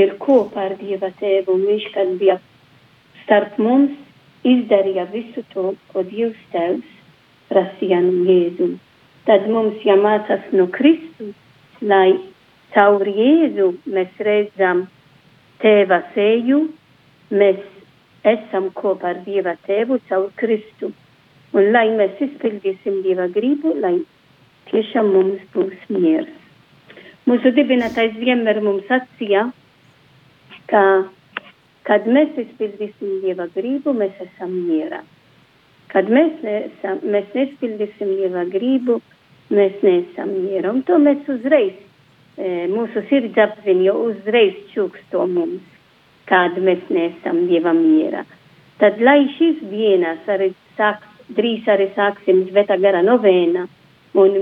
ir 0.00 0.16
kopā 0.22 0.68
ar 0.70 0.76
Dieva 0.80 1.10
Tēvu, 1.20 1.56
un 1.56 1.66
viņš, 1.70 1.86
kad 1.94 2.12
bija 2.20 2.38
starp 3.24 3.58
mums, 3.58 3.94
izdarīja 4.46 5.08
visu 5.10 5.42
to, 5.52 5.72
ko 5.92 6.04
Dievs 6.06 6.42
Tēvs 6.52 6.92
prasīja 7.50 8.00
no 8.04 8.24
Jēzu. 8.28 8.74
Tad 9.26 9.48
mums 9.50 9.82
jāmācās 9.86 10.52
no 10.54 10.68
Kristus, 10.74 11.34
lai 11.82 12.18
caur 12.74 13.06
Jēzu 13.08 13.72
mēs 13.90 14.20
redzam 14.22 14.86
tēva 15.62 16.02
seju, 16.14 16.66
mēs 17.30 17.62
esam 18.26 18.70
kopā 18.74 19.14
ar 19.14 19.24
Dieva 19.26 19.56
tēvu 19.66 19.98
caur 20.10 20.30
Kristu. 20.38 20.92
Un 21.56 21.72
lai 21.72 21.88
mēs 21.96 22.20
izpildīsim 22.20 23.00
Dieva 23.06 23.28
gribu, 23.32 23.72
lai 23.80 23.96
tiešām 24.70 25.12
mums 25.14 25.44
būs 25.54 25.86
miers. 25.92 26.32
Mūsu 27.26 27.50
dibinātais 27.56 28.14
vienmēr 28.20 28.60
mums 28.62 28.86
atsīja, 28.92 29.48
ka, 30.70 30.82
kad 31.88 32.06
mēs 32.06 32.36
izpildīsim 32.42 33.20
Dieva 33.24 33.48
gribu, 33.54 33.94
mēs 33.96 34.14
esam 34.22 34.52
mierā. 34.68 35.02
Kad 35.90 36.10
mēs, 36.12 36.38
neesam, 36.46 37.00
mēs 37.02 37.34
nespildīsim 37.34 38.12
Dieva 38.20 38.44
gribu, 38.50 39.00
mēs 39.50 39.78
neesam 39.82 40.30
mierā. 40.34 40.70
Un 40.74 40.82
to 40.86 40.98
mēs 41.02 41.26
uzreiz, 41.30 41.74
e, 42.38 42.66
mūsu 42.70 43.02
sirdsapziņa 43.10 43.94
uzreiz 44.06 44.58
čuksto 44.74 45.26
mums, 45.30 45.66
kad 46.30 46.58
mēs 46.62 46.86
neesam 46.90 47.46
Dieva 47.50 47.74
mierā. 47.74 48.22
Tad, 48.78 49.00
lai 49.00 49.22
šīs 49.38 49.62
dienas 49.70 50.26
arī 50.30 50.52
sāks, 50.76 51.10
drīz 51.34 51.66
arī 51.72 51.88
sāksim 51.96 52.44
Sveta 52.50 52.76
gara 52.78 53.02
novēna, 53.02 53.66
un 54.16 54.36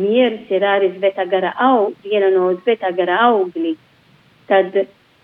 miers 0.00 0.50
ir 0.50 0.64
arī 0.66 0.90
Sveta 0.96 1.26
gara 1.30 1.52
aug, 1.70 1.94
viena 2.04 2.30
no 2.34 2.50
Sveta 2.64 2.90
gara 2.96 3.20
augļi, 3.28 3.76
tad 4.50 4.76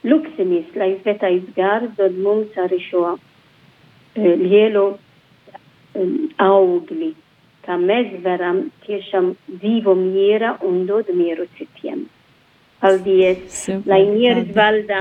lūksimies, 0.07 0.75
lai 0.79 0.95
Svetais 1.03 1.47
gars 1.57 1.90
dod 1.99 2.19
mums 2.23 2.57
arī 2.62 2.79
šo 2.87 3.05
e, 3.16 4.35
lielu 4.42 4.85
um, 4.95 6.12
augļi, 6.42 7.12
kā 7.66 7.79
mēs 7.83 8.12
varam 8.27 8.66
tiešām 8.87 9.33
dzīvo 9.49 9.97
miera 9.99 10.55
un 10.66 10.85
dod 10.90 11.11
mieru 11.14 11.49
citiem. 11.59 12.07
Paldies, 12.81 13.40
Super, 13.64 13.88
lai 13.90 14.03
mieras 14.12 14.53
valdā 14.55 15.01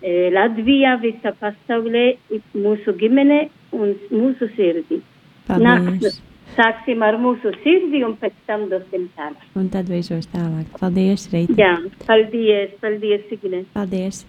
e, 0.00 0.30
Latvijā, 0.32 0.94
visā 1.02 1.34
pasaulē, 1.36 2.06
mūsu 2.54 2.94
ģimene 3.02 3.42
un 3.76 3.92
mūsu 4.14 4.48
sirdi. 4.54 5.02
Paldies. 5.50 6.22
Sāksim 6.56 7.02
ar 7.04 7.18
mūsu 7.20 7.50
sirdi 7.60 8.00
un 8.06 8.14
pēc 8.16 8.36
tam 8.48 8.64
dosim 8.70 9.10
tālāk. 9.16 9.42
Un 9.60 9.68
tad 9.72 9.90
visos 9.92 10.24
tālāk. 10.32 10.70
Paldies, 10.80 11.26
Rīta. 11.32 11.56
Jā, 11.58 11.74
paldies, 12.06 12.72
paldies, 12.80 13.26
Signe. 13.28 13.64
Paldies. 13.74 14.22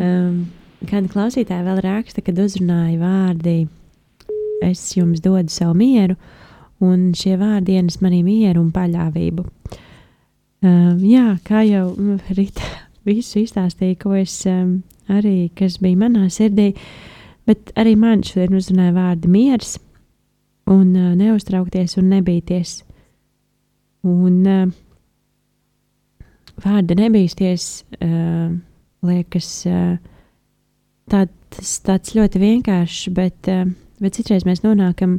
Um, 0.00 0.50
kāda 0.84 1.08
klausītāja 1.12 1.64
vēl 1.64 1.80
raksta, 1.86 2.24
kad 2.24 2.38
uzrunāja 2.44 2.98
vārdi 3.00 3.56
es 4.64 4.84
jums 4.92 5.24
dodu 5.24 5.48
savu 5.52 5.78
mieru, 5.80 6.18
un 6.84 7.10
šie 7.16 7.38
vārdi 7.40 7.78
ienes 7.80 8.00
manī 8.04 8.20
mieru 8.26 8.60
un 8.60 8.70
paļāvību. 8.76 9.48
Um, 10.60 11.00
jā, 11.08 11.38
kā 11.46 11.64
jau 11.64 11.86
Rīta 12.36 12.68
visu 13.08 13.40
izstāstīja, 13.46 13.96
ko 14.02 14.12
es 14.20 14.42
um, 14.48 14.82
arī, 15.08 15.48
kas 15.56 15.80
bija 15.80 16.04
manā 16.04 16.28
sirdī, 16.28 16.74
bet 17.48 17.72
arī 17.80 17.96
man 17.96 18.26
šodien 18.28 18.60
uzrunāja 18.60 18.92
vārdi 18.98 19.32
miers 19.32 19.78
un 20.70 20.94
uh, 20.94 21.10
neuztraukties 21.18 21.98
un 22.00 22.08
nebīties. 22.14 22.78
Un 24.06 24.40
uh, 24.48 24.64
vārda 26.64 26.96
nebīsties 26.98 27.68
uh, 28.00 28.48
liekas 29.06 29.52
uh, 29.68 29.94
tāds, 31.10 31.76
tāds 31.84 32.16
ļoti 32.16 32.42
vienkāršs, 32.42 33.06
bet 33.16 33.50
uh, 33.52 33.68
bet 34.00 34.16
citreiz 34.16 34.46
mēs 34.48 34.62
nonākam 34.64 35.18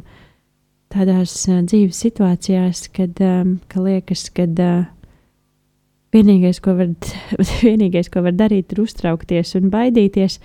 tādās 0.92 1.34
uh, 1.48 1.62
dzīves 1.64 2.02
situācijās, 2.04 2.86
kad 2.96 3.22
um, 3.24 3.56
ka 3.70 3.82
liekas, 3.82 4.26
ka 4.34 4.46
uh, 4.50 4.84
vienīgais, 6.14 6.60
ko 6.64 6.76
var, 6.80 6.92
vienīgais, 7.62 8.10
ko 8.12 8.24
var 8.26 8.36
darīt, 8.36 8.74
ir 8.74 8.84
uztraukties 8.84 9.56
un 9.58 9.70
baidīties. 9.72 10.40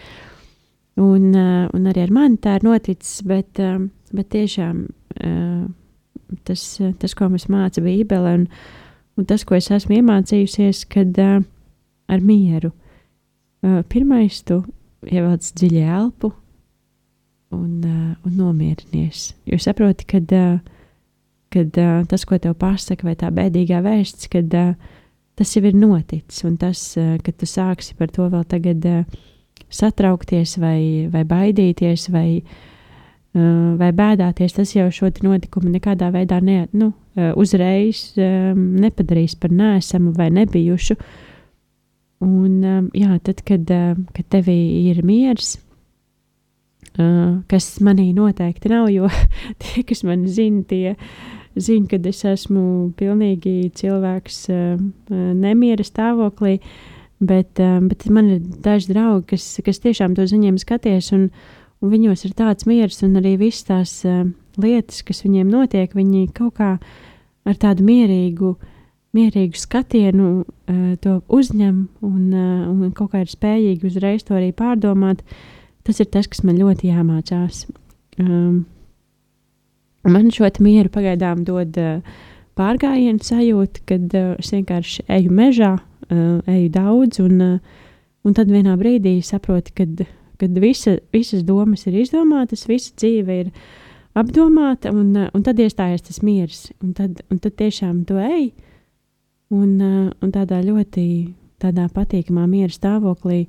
Un, 0.97 1.29
uh, 1.33 1.67
un 1.75 1.89
arī 1.91 2.07
ar 2.07 2.13
mani 2.13 2.39
tā 2.41 2.57
ir 2.57 2.65
noticis, 2.65 3.19
bet, 3.27 3.59
uh, 3.61 3.81
bet 4.15 4.29
tiešām 4.33 4.85
uh, 4.87 5.67
tas, 6.47 6.63
tas, 6.99 7.15
ko 7.17 7.29
mums 7.31 7.47
māca 7.51 7.83
Bībele, 7.83 8.33
un, 8.39 8.47
un 9.17 9.27
tas, 9.29 9.45
ko 9.47 9.57
es 9.57 9.69
esmu 9.73 9.99
iemācījusies, 9.99 10.83
kad 10.91 11.17
uh, 11.21 11.39
ar 12.07 12.23
mieru. 12.23 12.73
Uh, 13.63 13.81
pirmais, 13.91 14.41
tu 14.47 14.61
ievelc 15.07 15.47
dziļi 15.59 15.85
elpu, 15.85 16.31
un, 17.55 17.71
un 17.87 18.35
nomierinies. 18.35 19.31
Jo 19.47 19.59
saproti, 19.61 20.07
ka 20.07 20.21
kad, 21.53 21.79
uh, 21.79 22.03
tas, 22.09 22.27
ko 22.27 22.39
tev 22.43 22.57
pasaka, 22.59 23.07
vai 23.07 23.15
tā 23.19 23.31
bēdīgā 23.33 23.81
vēsts, 23.85 24.29
kad 24.31 24.51
tas 25.37 25.53
jau 25.53 25.63
ir 25.69 25.77
noticis, 25.77 26.43
un 26.47 26.57
tas, 26.59 26.89
ka 26.97 27.31
tu 27.31 27.47
sāksi 27.47 27.95
par 27.97 28.09
to 28.11 28.25
vēl 28.33 28.43
tagad 28.49 28.87
satraukties, 29.69 30.57
vai, 30.59 31.07
vai 31.13 31.21
baidīties, 31.27 32.07
vai, 32.13 32.27
uh, 32.41 32.76
vai 33.35 33.91
bēdāties, 33.93 34.55
tas 34.55 34.71
jau 34.75 34.87
šo 34.93 35.11
notikumu 35.23 35.69
nekādā 35.73 36.09
veidā 36.13 36.39
ne, 36.41 36.67
nu, 36.73 36.91
uh, 37.17 37.31
uzreiz 37.37 38.13
um, 38.17 38.61
nepadarīs 38.81 39.35
par 39.39 39.51
nēsamu 39.53 40.13
vai 40.17 40.29
nebijušu. 40.33 40.97
Un, 42.25 42.89
jā, 42.97 43.19
tad, 43.21 43.43
kad, 43.45 43.69
uh, 43.69 43.97
kad 44.15 44.29
tevī 44.33 44.57
ir 44.89 45.03
miers, 45.05 45.57
uh, 46.97 47.43
kas 47.51 47.75
manī 47.85 48.09
noteikti 48.17 48.71
nav, 48.73 48.89
jo 48.93 49.09
tie, 49.61 49.83
kas 49.85 50.01
man 50.07 50.25
zina, 50.25 50.63
tie 50.65 50.95
zina, 51.57 51.85
ka 51.91 51.99
es 52.09 52.23
esmu 52.25 52.93
pilnīgi 52.97 53.69
cilvēks 53.77 54.43
uh, 54.53 54.77
nemiera 55.11 55.85
stāvoklī. 55.85 56.57
Bet, 57.17 57.57
uh, 57.61 57.79
bet 57.85 58.05
man 58.13 58.27
ir 58.35 58.41
daži 58.65 58.93
draugi, 58.93 59.35
kas, 59.35 59.45
kas 59.65 59.81
tiešām 59.81 60.17
to 60.17 60.25
ziņiem 60.29 60.59
skaties, 60.61 61.11
un, 61.17 61.29
un 61.81 61.93
viņos 61.93 62.25
ir 62.27 62.35
tāds 62.37 62.67
miers, 62.69 63.01
un 63.05 63.19
arī 63.19 63.35
visas 63.39 63.67
tās 63.67 63.93
uh, 64.07 64.25
lietas, 64.61 65.03
kas 65.05 65.23
viņiem 65.25 65.49
notiek, 65.51 65.93
viņi 65.93 66.27
kaut 66.35 66.57
kā 66.59 66.71
ar 67.47 67.59
tādu 67.59 67.85
mierīgu, 67.87 68.55
mierīgu 69.17 69.59
skatienu 69.59 70.29
uh, 70.41 70.95
to 71.03 71.19
uzņem 71.27 71.83
un, 72.05 72.23
uh, 72.33 72.63
un 72.71 72.95
kaut 72.97 73.13
kā 73.13 73.23
ir 73.23 73.31
spējīgi 73.31 73.91
uzreiz 73.91 74.25
to 74.27 74.37
arī 74.37 74.51
pārdomāt. 74.55 75.23
Tas 75.87 76.01
ir 76.03 76.09
tas, 76.11 76.27
kas 76.27 76.43
man 76.43 76.59
ļoti 76.59 76.89
jāmācās. 76.89 77.63
Um, 78.19 78.65
man 80.07 80.31
šo 80.33 80.49
mieru 80.63 80.91
pagaidām 80.91 81.45
dod 81.47 81.77
uh, 81.79 82.01
pārgājienu 82.57 83.23
sajūta, 83.23 83.83
kad 83.87 84.17
uh, 84.17 84.33
es 84.41 84.51
vienkārši 84.55 85.05
eju 85.19 85.33
mežā, 85.33 85.75
uh, 85.77 86.39
eju 86.49 86.69
daudz, 86.73 87.21
un, 87.23 87.41
uh, 87.43 87.83
un 88.25 88.35
tad 88.35 88.51
vienā 88.51 88.75
brīdī 88.79 89.19
saprotu, 89.23 89.75
kad, 89.77 90.03
kad 90.41 90.57
visa, 90.61 90.97
visas 91.13 91.43
domas 91.47 91.87
ir 91.89 91.97
izdomātas, 92.01 92.67
visa 92.69 92.93
dzīve 92.97 93.41
ir 93.41 93.51
apdomāta, 94.17 94.91
un, 94.93 95.11
uh, 95.15 95.31
un 95.33 95.43
tad 95.45 95.59
iestājas 95.61 96.05
tas 96.07 96.21
miers, 96.25 96.67
un 96.81 96.93
tad, 96.97 97.21
un 97.31 97.41
tad 97.43 97.57
tiešām 97.59 98.03
to 98.09 98.17
ej, 98.21 98.51
un, 99.53 99.75
uh, 99.77 100.07
un 100.21 100.33
tādā 100.33 100.61
ļoti 100.65 101.07
tādā 101.61 101.87
patīkamā 101.93 102.45
miera 102.49 102.73
stāvoklī 102.73 103.45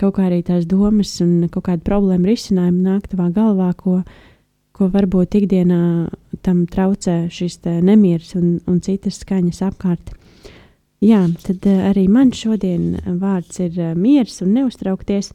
kaut 0.00 0.18
kā 0.18 0.26
arī 0.28 0.42
tās 0.44 0.66
domas 0.68 1.14
un 1.24 1.46
kaut 1.48 1.68
kāda 1.70 1.84
problēma 1.86 2.28
risinājumi 2.28 2.84
nāk 2.84 3.08
tavā 3.08 3.30
galvā, 3.32 3.70
ko, 3.80 4.02
ko 4.76 4.90
varbūt 4.92 5.38
ikdienā 5.40 5.80
tam 6.44 6.66
traucē 6.68 7.26
šis 7.32 7.62
nemieris 7.64 8.34
un, 8.36 8.58
un 8.68 8.80
citas 8.84 9.22
skaņas 9.22 9.62
apkārt. 9.70 10.12
Jā, 11.04 11.22
tad 11.44 11.64
uh, 11.68 11.88
arī 11.90 12.06
man 12.12 12.32
šodien 12.36 12.96
vārds 13.20 13.60
ir 13.64 13.76
miers 13.96 14.40
un 14.44 14.54
neuztraukties. 14.56 15.32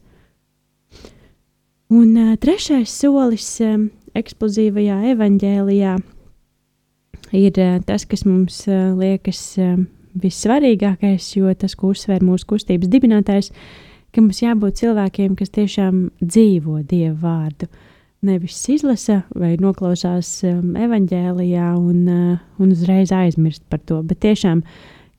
Un 1.92 2.16
uh, 2.16 2.36
trešais 2.40 2.88
solis 2.88 3.46
uh, 3.60 3.74
eksplozīvajā 4.16 4.94
evaņģēlijā 5.12 5.90
ir 7.36 7.58
uh, 7.60 7.74
tas, 7.84 8.06
kas 8.08 8.24
mums 8.24 8.62
uh, 8.64 8.94
liekas 8.96 9.40
uh, 9.60 9.74
vissvarīgākais, 10.22 11.26
jo 11.36 11.52
tas, 11.52 11.74
ko 11.76 11.90
uzsver 11.92 12.24
mūsu 12.24 12.48
kustības 12.54 12.88
dibinātājs, 12.94 13.52
ka 14.08 14.24
mums 14.24 14.40
jābūt 14.40 14.80
cilvēkiem, 14.80 15.36
kas 15.36 15.52
tiešām 15.52 16.00
dzīvo 16.22 16.78
Dieva 16.88 17.18
vārdu. 17.26 17.68
Nevis 18.24 18.56
izlasa 18.72 19.26
vai 19.36 19.58
noklausās 19.60 20.32
um, 20.48 20.72
evanģēlijā 20.80 21.74
un, 21.76 22.02
uh, 22.08 22.42
un 22.56 22.72
uzreiz 22.72 23.12
aizmirst 23.12 23.68
par 23.68 23.84
to, 23.84 24.00
bet 24.00 24.24
tiešām, 24.24 24.64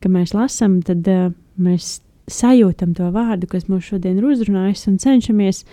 ka 0.02 0.10
mēs 0.10 0.34
lasām, 0.34 0.82
tad 0.82 1.06
uh, 1.06 1.30
mēs 1.54 2.00
sajūtam 2.34 2.98
to 2.98 3.14
vārdu, 3.14 3.46
kas 3.52 3.70
mums 3.70 3.94
šodien 3.94 4.18
ir 4.18 4.32
uzrunājis, 4.34 4.88
un 4.90 4.98
cenšamies 4.98 5.68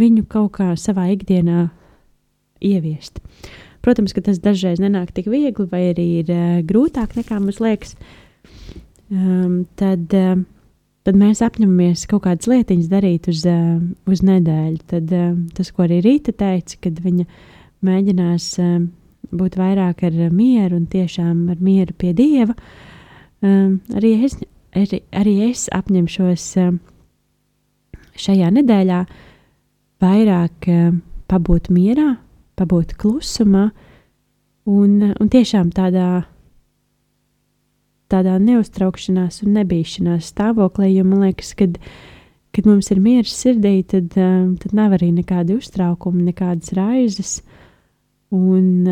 viņu 0.00 0.26
kaut 0.30 0.54
kā 0.58 0.70
savā 0.80 1.10
ikdienā 1.14 1.68
ieviest. 2.64 3.20
Protams, 3.84 4.12
ka 4.12 4.24
tas 4.24 4.40
dažreiz 4.42 4.80
nenāk 4.82 5.14
tik 5.16 5.30
viegli, 5.32 5.66
vai 5.70 5.86
arī 5.94 6.06
ir 6.20 6.32
uh, 6.34 6.56
grūtāk 6.66 7.16
nekā 7.16 7.40
mums 7.40 7.60
liekas. 7.62 7.94
Um, 9.10 9.64
tad 9.80 10.12
uh, 10.16 10.40
tad 11.06 11.18
mēs 11.18 11.40
apņemamies 11.44 12.04
kaut 12.10 12.24
kādas 12.26 12.48
lietiņas 12.50 12.90
darīt 12.90 13.28
uz, 13.32 13.44
uh, 13.48 13.80
uz 14.10 14.22
nedēļu. 14.26 14.80
Tad 14.90 15.14
uh, 15.16 15.32
tas, 15.56 15.72
ko 15.74 15.86
arī 15.86 16.00
Rīta 16.04 16.34
teica, 16.36 16.78
kad 16.84 17.00
viņa 17.04 17.26
mēģinās 17.86 18.50
uh, 18.60 18.76
būt 19.30 19.58
vairāk 19.60 20.04
ar 20.08 20.20
mieru 20.34 20.80
un 20.80 20.86
tiešām 20.90 21.48
ar 21.52 21.60
mieru 21.62 21.96
pie 21.96 22.12
Dieva, 22.16 22.56
um, 23.44 23.78
arī, 23.96 24.14
es, 24.26 24.36
arī, 24.76 25.02
arī 25.16 25.36
es 25.48 25.68
apņemšos 25.74 26.46
uh, 26.60 26.72
šajā 28.20 28.52
nedēļā 28.58 29.00
vairāk 30.02 30.68
uh, 30.70 30.90
pabūt 31.30 31.70
mierā, 31.74 32.14
pabūt 32.58 32.96
klusumā 33.00 33.70
un, 34.68 35.12
un 35.12 35.30
tiešām 35.32 35.70
tādā, 35.76 36.24
tādā 38.10 38.36
neuztraukšanās 38.42 39.42
un 39.44 39.54
nebīšanās 39.60 40.32
stāvoklī, 40.34 40.92
jo 40.96 41.06
man 41.08 41.26
liekas, 41.28 41.54
ka 41.58 41.70
kad 42.50 42.66
mums 42.66 42.90
ir 42.90 42.98
miers 42.98 43.30
sirdī, 43.30 43.76
tad, 43.86 44.10
uh, 44.18 44.50
tad 44.58 44.74
nav 44.74 44.96
arī 44.98 45.12
nekādi 45.14 45.54
uztraukumi, 45.60 46.26
nekādas 46.32 46.74
raizes. 46.74 47.38
Un, 48.30 48.86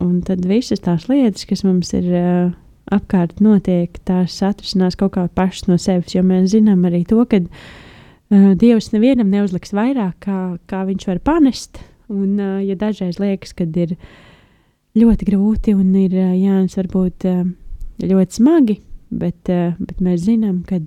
un 0.00 0.12
tad 0.24 0.46
visas 0.48 0.80
tās 0.80 1.08
lietas, 1.10 1.44
kas 1.48 1.60
mums 1.64 1.92
ir 1.96 2.06
apkārt 2.94 3.42
notiek, 3.44 3.98
tās 4.08 4.38
atrisinās 4.44 4.96
kaut 4.98 5.14
kā 5.16 5.26
pašas 5.34 5.68
no 5.68 5.76
sevis. 5.80 6.14
Jo 6.16 6.24
mēs 6.26 6.52
zinām 6.54 6.86
arī 6.88 7.04
to, 7.08 7.20
ka 7.28 7.42
Dievs 8.28 8.90
nevienam 8.92 9.30
neuzliks 9.32 9.72
vairāk, 9.72 10.18
kā, 10.26 10.38
kā 10.68 10.82
viņš 10.88 11.06
var 11.08 11.20
panest. 11.24 11.80
Un, 12.12 12.36
uh, 12.40 12.58
ja 12.64 12.76
dažreiz 12.76 13.16
liekas, 13.20 13.54
ka 13.56 13.64
ir 13.64 13.94
ļoti 14.98 15.28
grūti 15.28 15.74
un 15.76 15.94
ir 15.96 16.16
uh, 16.16 16.34
jānis 16.36 16.76
varbūt 16.76 17.24
ļoti 17.98 18.38
smagi, 18.38 18.78
bet, 19.10 19.48
bet 19.48 20.00
mēs 20.04 20.26
zinām, 20.28 20.60
ka, 20.68 20.78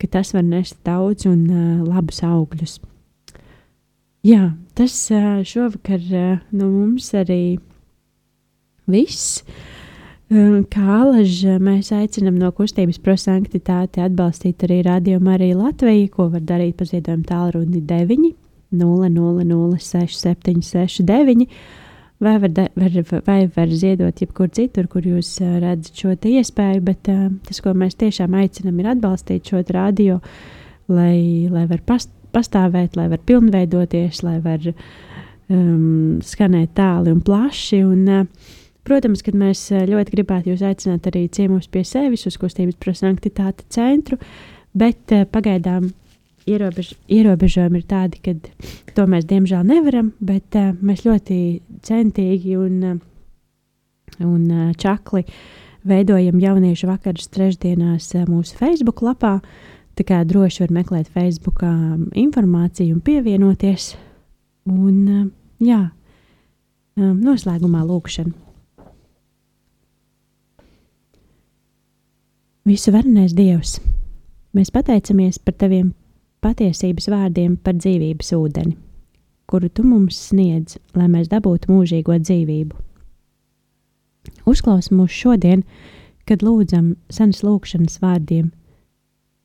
ka 0.00 0.08
tas 0.10 0.32
var 0.34 0.42
nest 0.42 0.80
daudz 0.88 1.28
un 1.30 1.44
labus 1.86 2.24
augļus. 2.26 2.80
Jā, 4.26 4.48
tas 4.74 4.96
šovakar 5.46 6.02
no 6.50 6.70
mums 6.72 7.12
arī 7.14 7.60
viss. 8.90 9.44
Kā 10.28 10.86
alaži 10.98 11.54
mēs 11.56 11.88
aicinām 11.96 12.36
no 12.36 12.50
kustības 12.52 12.98
prosanktitāti 13.00 14.02
atbalstīt 14.04 14.60
arī 14.66 14.82
Radio 14.84 15.22
Mariju 15.24 15.62
Latviju, 15.62 16.10
ko 16.12 16.26
var 16.34 16.42
darīt 16.44 16.76
pa 16.76 16.84
ziedojumu 16.84 17.24
tālruni 17.24 17.80
9 17.80 18.26
000 18.76 19.78
6769 19.80 21.48
vai 22.20 22.34
var, 22.42 22.52
da, 22.52 22.66
var, 22.76 23.22
vai 23.24 23.38
var 23.56 23.72
ziedot 23.72 24.20
jebkur 24.20 24.50
citur, 24.52 24.90
kur 24.92 25.06
jūs 25.06 25.38
uh, 25.40 25.56
redzat 25.62 25.96
šo 25.96 26.12
iespēju, 26.12 26.84
bet 26.84 27.08
uh, 27.08 27.28
tas, 27.48 27.62
ko 27.64 27.72
mēs 27.72 27.96
tiešām 27.96 28.36
aicinām, 28.36 28.78
ir 28.82 28.92
atbalstīt 28.92 29.48
šo 29.48 29.62
radio, 29.72 30.18
lai, 30.92 31.48
lai 31.48 31.64
var 31.70 31.80
past, 31.86 32.12
pastāvēt, 32.36 33.00
lai 33.00 33.08
var 33.08 33.24
pilnveidoties, 33.24 34.20
lai 34.26 34.38
var 34.44 34.60
um, 34.68 36.18
skanēt 36.20 36.74
tāli 36.76 37.14
un 37.14 37.22
plaši. 37.24 37.84
Un, 37.86 38.08
uh, 38.12 38.56
Protams, 38.88 39.20
kad 39.24 39.36
mēs 39.36 39.66
ļoti 39.68 40.14
gribētu 40.14 40.52
jūs 40.54 40.64
aicināt 40.64 41.06
arī 41.10 41.26
ciemos 41.28 41.68
pie 41.68 41.82
sevis 41.84 42.24
uz 42.28 42.38
kustības 42.40 42.78
prosanktitāte 42.80 43.66
centru, 43.74 44.16
bet 44.72 45.12
pagaidām 45.32 45.90
ierobež, 46.48 46.94
ierobežojumi 47.12 47.82
ir 47.82 47.86
tādi, 47.88 48.22
ka 48.24 48.34
to 48.96 49.04
mēs 49.10 49.28
diemžēl 49.28 49.66
nevaram, 49.68 50.12
bet 50.24 50.56
uh, 50.56 50.72
mēs 50.80 51.04
ļoti 51.04 51.38
centīgi 51.84 52.56
un, 52.58 53.00
un 54.24 54.48
čakli 54.80 55.24
veidojam 55.88 56.40
jauniešu 56.42 56.88
vakarus 56.90 57.30
trešdienās 57.34 58.10
mūsu 58.28 58.56
Facebook 58.58 59.02
lapā. 59.04 59.38
Tā 59.98 60.06
kā 60.06 60.22
droši 60.26 60.64
var 60.64 60.74
meklēt 60.78 61.08
Facebook 61.10 61.64
informāciju 61.64 62.96
un 62.96 63.00
pievienoties. 63.04 63.92
Un, 64.68 65.32
jā, 65.64 65.80
um, 67.00 67.16
noslēgumā 67.24 67.82
lūkšana. 67.88 68.47
Visu 72.68 72.92
varenais 72.92 73.32
Dievs, 73.32 73.78
mēs 74.52 74.68
pateicamies 74.74 75.38
par 75.40 75.54
Taviem 75.56 75.94
patiesības 76.44 77.06
vārdiem 77.08 77.54
par 77.64 77.78
dzīvības 77.78 78.32
ūdeni, 78.36 78.74
kuru 79.48 79.70
tu 79.72 79.86
mums 79.88 80.18
sniedz, 80.26 80.76
lai 80.92 81.06
mēs 81.08 81.30
dabūtu 81.32 81.70
mūžīgo 81.72 82.18
dzīvību. 82.26 82.76
Uzklaus 84.52 84.90
mūs 84.92 85.16
šodien, 85.16 85.64
kad 86.28 86.44
lūdzam 86.44 86.92
senas 87.08 87.40
lūkšanas 87.46 88.02
vārdiem, 88.04 88.52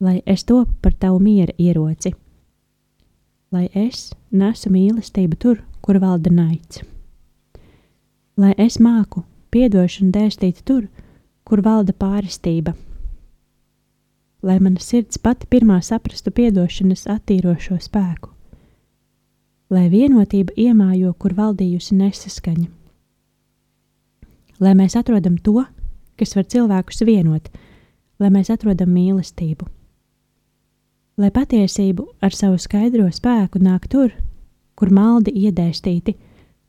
lai 0.04 0.20
es 0.28 0.44
topu 0.44 0.76
par 0.84 1.00
tavu 1.00 1.24
miera 1.24 1.56
ieroci, 1.56 2.12
lai 3.56 3.70
es 3.72 4.10
nesu 4.36 4.74
mīlestību 4.74 5.40
tur, 5.40 5.62
kur 5.80 6.04
valda 6.04 6.34
naids, 6.34 6.84
lai 8.36 8.52
es 8.58 8.82
māku 8.84 9.24
piedošanu 9.56 10.12
dēstīt 10.12 10.66
tur, 10.68 10.90
kur 11.48 11.64
valda 11.64 11.96
pārestība 11.96 12.76
lai 14.44 14.60
mana 14.60 14.82
sirds 14.84 15.18
pati 15.24 15.48
pirmā 15.48 15.78
saprastu 15.80 16.32
piedošanas 16.36 17.06
attīrošo 17.08 17.78
spēku, 17.80 18.30
lai 19.72 19.88
vienotība 19.92 20.52
iemājo, 20.60 21.14
kur 21.16 21.36
valdījusi 21.38 21.96
nesaskaņa, 21.96 22.66
lai 24.60 24.74
mēs 24.76 24.98
atrodam 25.00 25.38
to, 25.40 25.64
kas 26.20 26.36
var 26.36 26.48
cilvēkus 26.52 27.06
vienot, 27.08 27.48
lai 28.20 28.32
mēs 28.36 28.52
atrodam 28.52 28.92
mīlestību, 28.92 29.68
lai 31.24 31.32
patiesību 31.32 32.10
ar 32.22 32.36
savu 32.36 32.60
skaidro 32.60 33.08
spēku 33.16 33.62
nāk 33.64 33.88
tur, 33.88 34.12
kur 34.76 34.92
maldi 34.92 35.32
iedēstīti, 35.46 36.18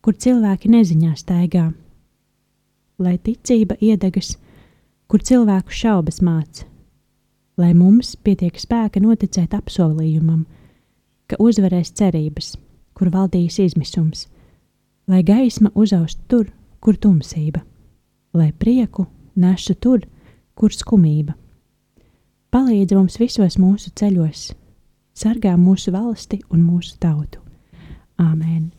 kur 0.05 0.15
cilvēki 0.15 0.71
neziņā 0.71 1.17
staigā, 1.19 1.65
lai 3.03 3.17
ticība 3.19 3.81
iedegas, 3.83 4.37
kur 5.11 5.27
cilvēku 5.27 5.75
šaubas 5.75 6.23
māca 6.23 6.71
lai 7.61 7.73
mums 7.75 8.15
pietiek 8.25 8.57
spēka 8.59 9.03
noticēt 9.03 9.55
apsolījumam, 9.55 10.45
ka 11.31 11.39
uzvarēs 11.43 11.93
cerības, 11.97 12.55
kur 12.95 13.11
valdīs 13.15 13.61
izmisums, 13.63 14.27
lai 15.11 15.23
gaisma 15.27 15.71
uzaust 15.75 16.21
tur, 16.29 16.49
kur 16.81 16.99
tumsība, 17.01 17.63
lai 18.35 18.51
prieku 18.53 19.07
nesu 19.37 19.75
tur, 19.75 20.05
kur 20.55 20.75
skumība. 20.75 21.35
Palīdz 22.55 22.95
mums 22.95 23.19
visos 23.19 23.59
mūsu 23.59 23.91
ceļos, 23.99 24.53
sargā 25.15 25.57
mūsu 25.59 25.95
valsti 25.95 26.43
un 26.51 26.63
mūsu 26.63 26.99
tautu. 27.03 27.41
Āmen! 28.19 28.73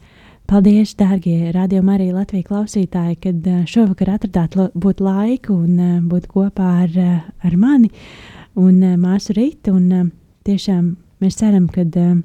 Paldies, 0.45 0.91
dārgie 0.93 1.49
radiokamā 1.49 1.95
arī 1.97 2.11
Latvijas 2.13 2.45
klausītāji, 2.45 3.15
kad 3.23 3.47
šovakar 3.65 4.11
atradāt 4.13 4.53
būt 4.77 5.01
laiku 5.01 5.55
un 5.57 6.05
būt 6.05 6.27
kopā 6.29 6.67
ar, 6.83 6.99
ar 7.41 7.55
mani. 7.57 7.89
Uh, 7.89 8.34
un 8.55 8.79
uh, 8.83 8.95
māsu 8.99 9.35
Rītu. 9.35 9.75
Un, 9.75 9.91
uh, 9.91 10.07
tiešām 10.47 10.95
mēs 11.23 11.39
ceram, 11.39 11.67
ka 11.71 11.85
uh, 11.85 12.17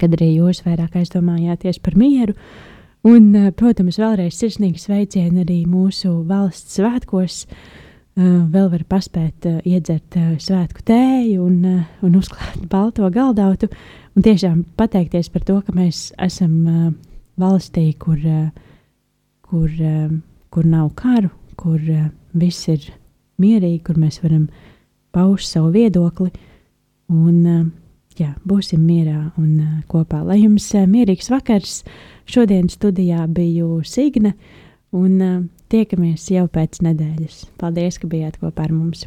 kad 0.00 0.16
arī 0.16 0.32
jūs 0.36 0.64
vairāk 0.66 0.98
aizdomājāties 1.00 1.80
par 1.82 1.96
mieru. 1.98 2.36
Un, 3.06 3.30
protams, 3.54 4.00
vēlreiz 4.02 4.34
sirsnīgi 4.34 4.80
sveicieni 4.82 5.44
arī 5.44 5.60
mūsu 5.70 6.10
valsts 6.26 6.74
svētkos. 6.80 7.44
Vēl 8.16 8.70
var 8.72 8.82
paspēt 8.88 9.46
iedzert 9.68 10.16
svētku 10.42 10.82
tēju 10.88 11.44
un, 11.44 11.84
un 12.02 12.16
uzklāt 12.18 12.64
balto 12.72 13.06
galdautu. 13.14 13.68
Un 14.16 14.26
tiešām 14.26 14.64
pateikties 14.80 15.30
par 15.30 15.44
to, 15.46 15.60
ka 15.62 15.74
mēs 15.76 16.08
esam 16.18 16.96
valstī, 17.38 17.92
kur, 18.00 18.18
kur, 19.46 19.70
kur 20.50 20.66
nav 20.66 20.90
karu, 20.98 21.30
kur 21.54 21.78
viss 22.34 22.66
ir 22.72 22.90
mierīgi, 23.38 23.84
kur 23.86 24.00
mēs 24.02 24.18
varam 24.24 24.48
uh, 24.48 24.75
pauž 25.16 25.46
savu 25.48 25.72
viedokli. 25.72 26.30
Un, 27.08 27.46
eh, 27.46 27.64
jā, 28.20 28.34
būsim 28.44 28.84
mierā 28.84 29.32
un 29.40 29.50
eh, 29.60 29.74
kopā. 29.88 30.22
Lai 30.26 30.42
jums 30.42 30.68
eh, 30.74 30.86
mierīgs 30.90 31.30
vakars. 31.32 31.80
Šodien 32.26 32.68
studijā 32.68 33.24
biju 33.30 33.80
Signe 33.86 34.34
un 34.96 35.20
tiekamies 35.70 36.30
jau 36.34 36.48
pēc 36.50 36.82
nedēļas. 36.82 37.44
Paldies, 37.60 38.00
ka 38.02 38.10
bijāt 38.10 38.40
kopā 38.42 38.66
ar 38.66 38.74
mums! 38.74 39.06